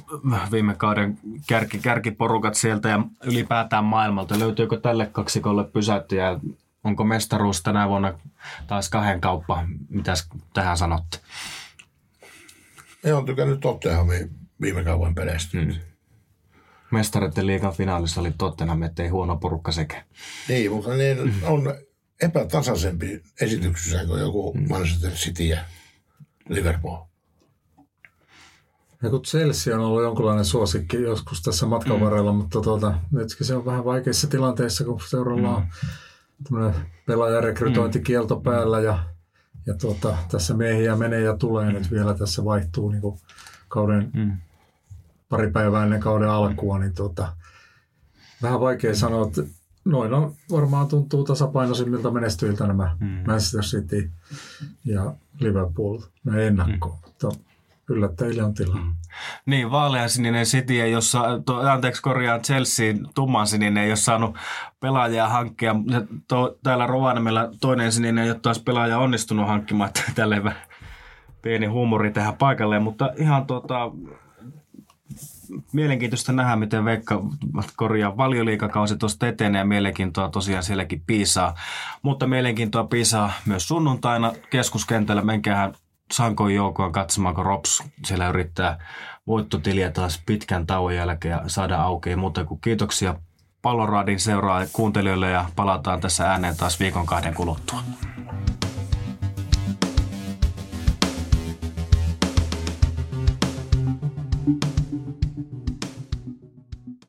viime 0.53 0.75
kauden 0.75 1.19
kärki, 1.49 1.79
kärkiporukat 1.79 2.55
sieltä 2.55 2.88
ja 2.88 3.05
ylipäätään 3.25 3.85
maailmalta. 3.85 4.38
Löytyykö 4.38 4.81
tälle 4.81 5.07
kaksikolle 5.07 5.64
pysäyttäjä? 5.64 6.38
Onko 6.85 7.05
mestaruus 7.05 7.62
tänä 7.62 7.88
vuonna 7.88 8.19
taas 8.66 8.88
kahden 8.88 9.21
kauppa? 9.21 9.64
Mitäs 9.88 10.29
tähän 10.55 10.77
sanotte? 10.77 11.19
Ei 13.05 13.12
on 13.12 13.27
tykännyt 13.27 13.61
Tottenhamin 13.61 14.31
viime 14.61 14.85
kauan 14.85 15.14
peleistä. 15.14 15.59
Hmm. 15.59 15.75
Mestaritten 16.90 17.47
liigan 17.47 17.73
finaalissa 17.73 18.21
oli 18.21 18.33
Tottenham, 18.38 18.83
ettei 18.83 19.09
huono 19.09 19.37
porukka 19.37 19.73
sekä. 19.73 20.05
Niin, 20.49 20.73
mutta 20.73 20.95
niin 20.95 21.35
on 21.43 21.75
epätasaisempi 22.23 23.23
esityksessä 23.40 24.07
kuin 24.07 24.21
joku 24.21 24.53
hmm. 24.53 24.69
Manchester 24.69 25.11
City 25.11 25.43
ja 25.43 25.59
Liverpool. 26.50 26.98
Ja 29.02 29.10
kun 29.10 29.22
Chelsea 29.22 29.74
on 29.74 29.84
ollut 29.84 30.02
jonkinlainen 30.02 30.44
suosikki 30.44 31.02
joskus 31.02 31.42
tässä 31.42 31.66
matkan 31.66 31.96
mm. 31.96 32.04
varrella, 32.04 32.32
mutta 32.32 32.60
tuota, 32.60 32.94
nytkin 33.10 33.46
se 33.46 33.54
on 33.54 33.64
vähän 33.64 33.84
vaikeissa 33.84 34.26
tilanteissa, 34.26 34.84
kun 34.84 35.00
seuralla 35.08 35.56
on 35.56 35.66
mm. 36.50 36.72
pelaajarekrytointikielto 37.06 38.36
mm. 38.36 38.42
päällä 38.42 38.80
ja, 38.80 38.98
ja 39.66 39.74
tuota, 39.74 40.16
tässä 40.30 40.54
miehiä 40.54 40.96
menee 40.96 41.20
ja 41.20 41.36
tulee 41.36 41.66
mm. 41.66 41.72
nyt 41.72 41.90
vielä 41.90 42.14
tässä 42.14 42.44
vaihtuu 42.44 42.90
niin 42.90 43.00
kuin 43.00 43.18
kauden 43.68 44.10
mm. 44.14 44.32
pari 45.28 45.50
päivää 45.50 45.84
ennen 45.84 46.00
kauden 46.00 46.30
alkua, 46.30 46.78
niin 46.78 46.94
tuota, 46.94 47.36
vähän 48.42 48.60
vaikea 48.60 48.94
sanoa, 48.94 49.26
että 49.26 49.42
noin 49.85 50.14
on, 50.14 50.35
varmaan 50.51 50.88
tuntuu 50.88 51.25
tasapainoisimmilta 51.25 52.11
menestyiltä 52.11 52.66
nämä 52.66 52.97
mm. 53.01 53.07
Manchester 53.07 53.61
City 53.61 54.11
ja 54.85 55.14
Liverpool 55.40 55.99
näin 56.25 56.40
ennakkoon. 56.40 56.95
Mm. 56.95 57.01
Mutta 57.07 57.29
yllättäjille 57.90 58.43
on 58.43 58.55
tilaa. 58.55 58.79
Mm. 58.79 58.95
Niin, 59.47 59.71
vaaleansininen 59.71 60.45
City, 60.45 60.88
jossa, 60.88 61.43
to, 61.47 61.57
anteeksi 61.57 62.03
korjaan 62.03 62.43
Chelsea, 62.43 62.95
tummansininen, 63.14 63.85
ei 63.85 63.90
ole 63.90 63.97
saanut 63.97 64.37
pelaajaa 64.81 65.29
hankkia. 65.29 65.75
To, 66.29 66.59
täällä 66.62 66.87
Rovaniemellä 66.87 67.51
toinen 67.61 67.93
sininen 67.93 68.25
ei 68.25 68.31
ole 68.31 68.40
taas 68.43 68.59
pelaaja 68.59 68.99
onnistunut 68.99 69.49
hankkimaan, 69.49 69.90
tälleen 70.14 70.55
pieni 71.43 71.66
huumori 71.66 72.11
tähän 72.11 72.37
paikalle, 72.37 72.79
mutta 72.79 73.11
ihan 73.16 73.47
tota, 73.47 73.90
mielenkiintoista 75.72 76.32
nähdä, 76.32 76.56
miten 76.56 76.84
Veikka 76.84 77.22
korjaa 77.76 78.16
valioliikakausi 78.16 78.96
tuosta 78.96 79.28
etenee 79.28 79.58
ja 79.58 79.64
mielenkiintoa 79.64 80.28
tosiaan 80.28 80.62
sielläkin 80.62 81.02
piisaa. 81.06 81.54
Mutta 82.02 82.26
mielenkiintoa 82.26 82.84
piisaa 82.84 83.32
myös 83.46 83.68
sunnuntaina 83.68 84.32
keskuskentällä. 84.50 85.22
Menkäähän 85.22 85.74
Sankon 86.12 86.54
joukkoon 86.54 86.92
katsomaan, 86.92 87.34
kun 87.34 87.46
Rops 87.46 87.82
siellä 88.04 88.28
yrittää 88.28 88.78
voittotiliä 89.26 89.90
taas 89.90 90.22
pitkän 90.26 90.66
tauon 90.66 90.96
jälkeen 90.96 91.32
ja 91.32 91.42
saada 91.46 91.82
auki. 91.82 92.16
Mutta 92.16 92.44
kuin 92.44 92.60
kiitoksia 92.60 93.14
Palloraadin 93.62 94.20
seuraa 94.20 94.64
kuuntelijoille 94.72 95.30
ja 95.30 95.44
palataan 95.56 96.00
tässä 96.00 96.30
ääneen 96.30 96.56
taas 96.56 96.80
viikon 96.80 97.06
kahden 97.06 97.34
kuluttua. 97.34 97.80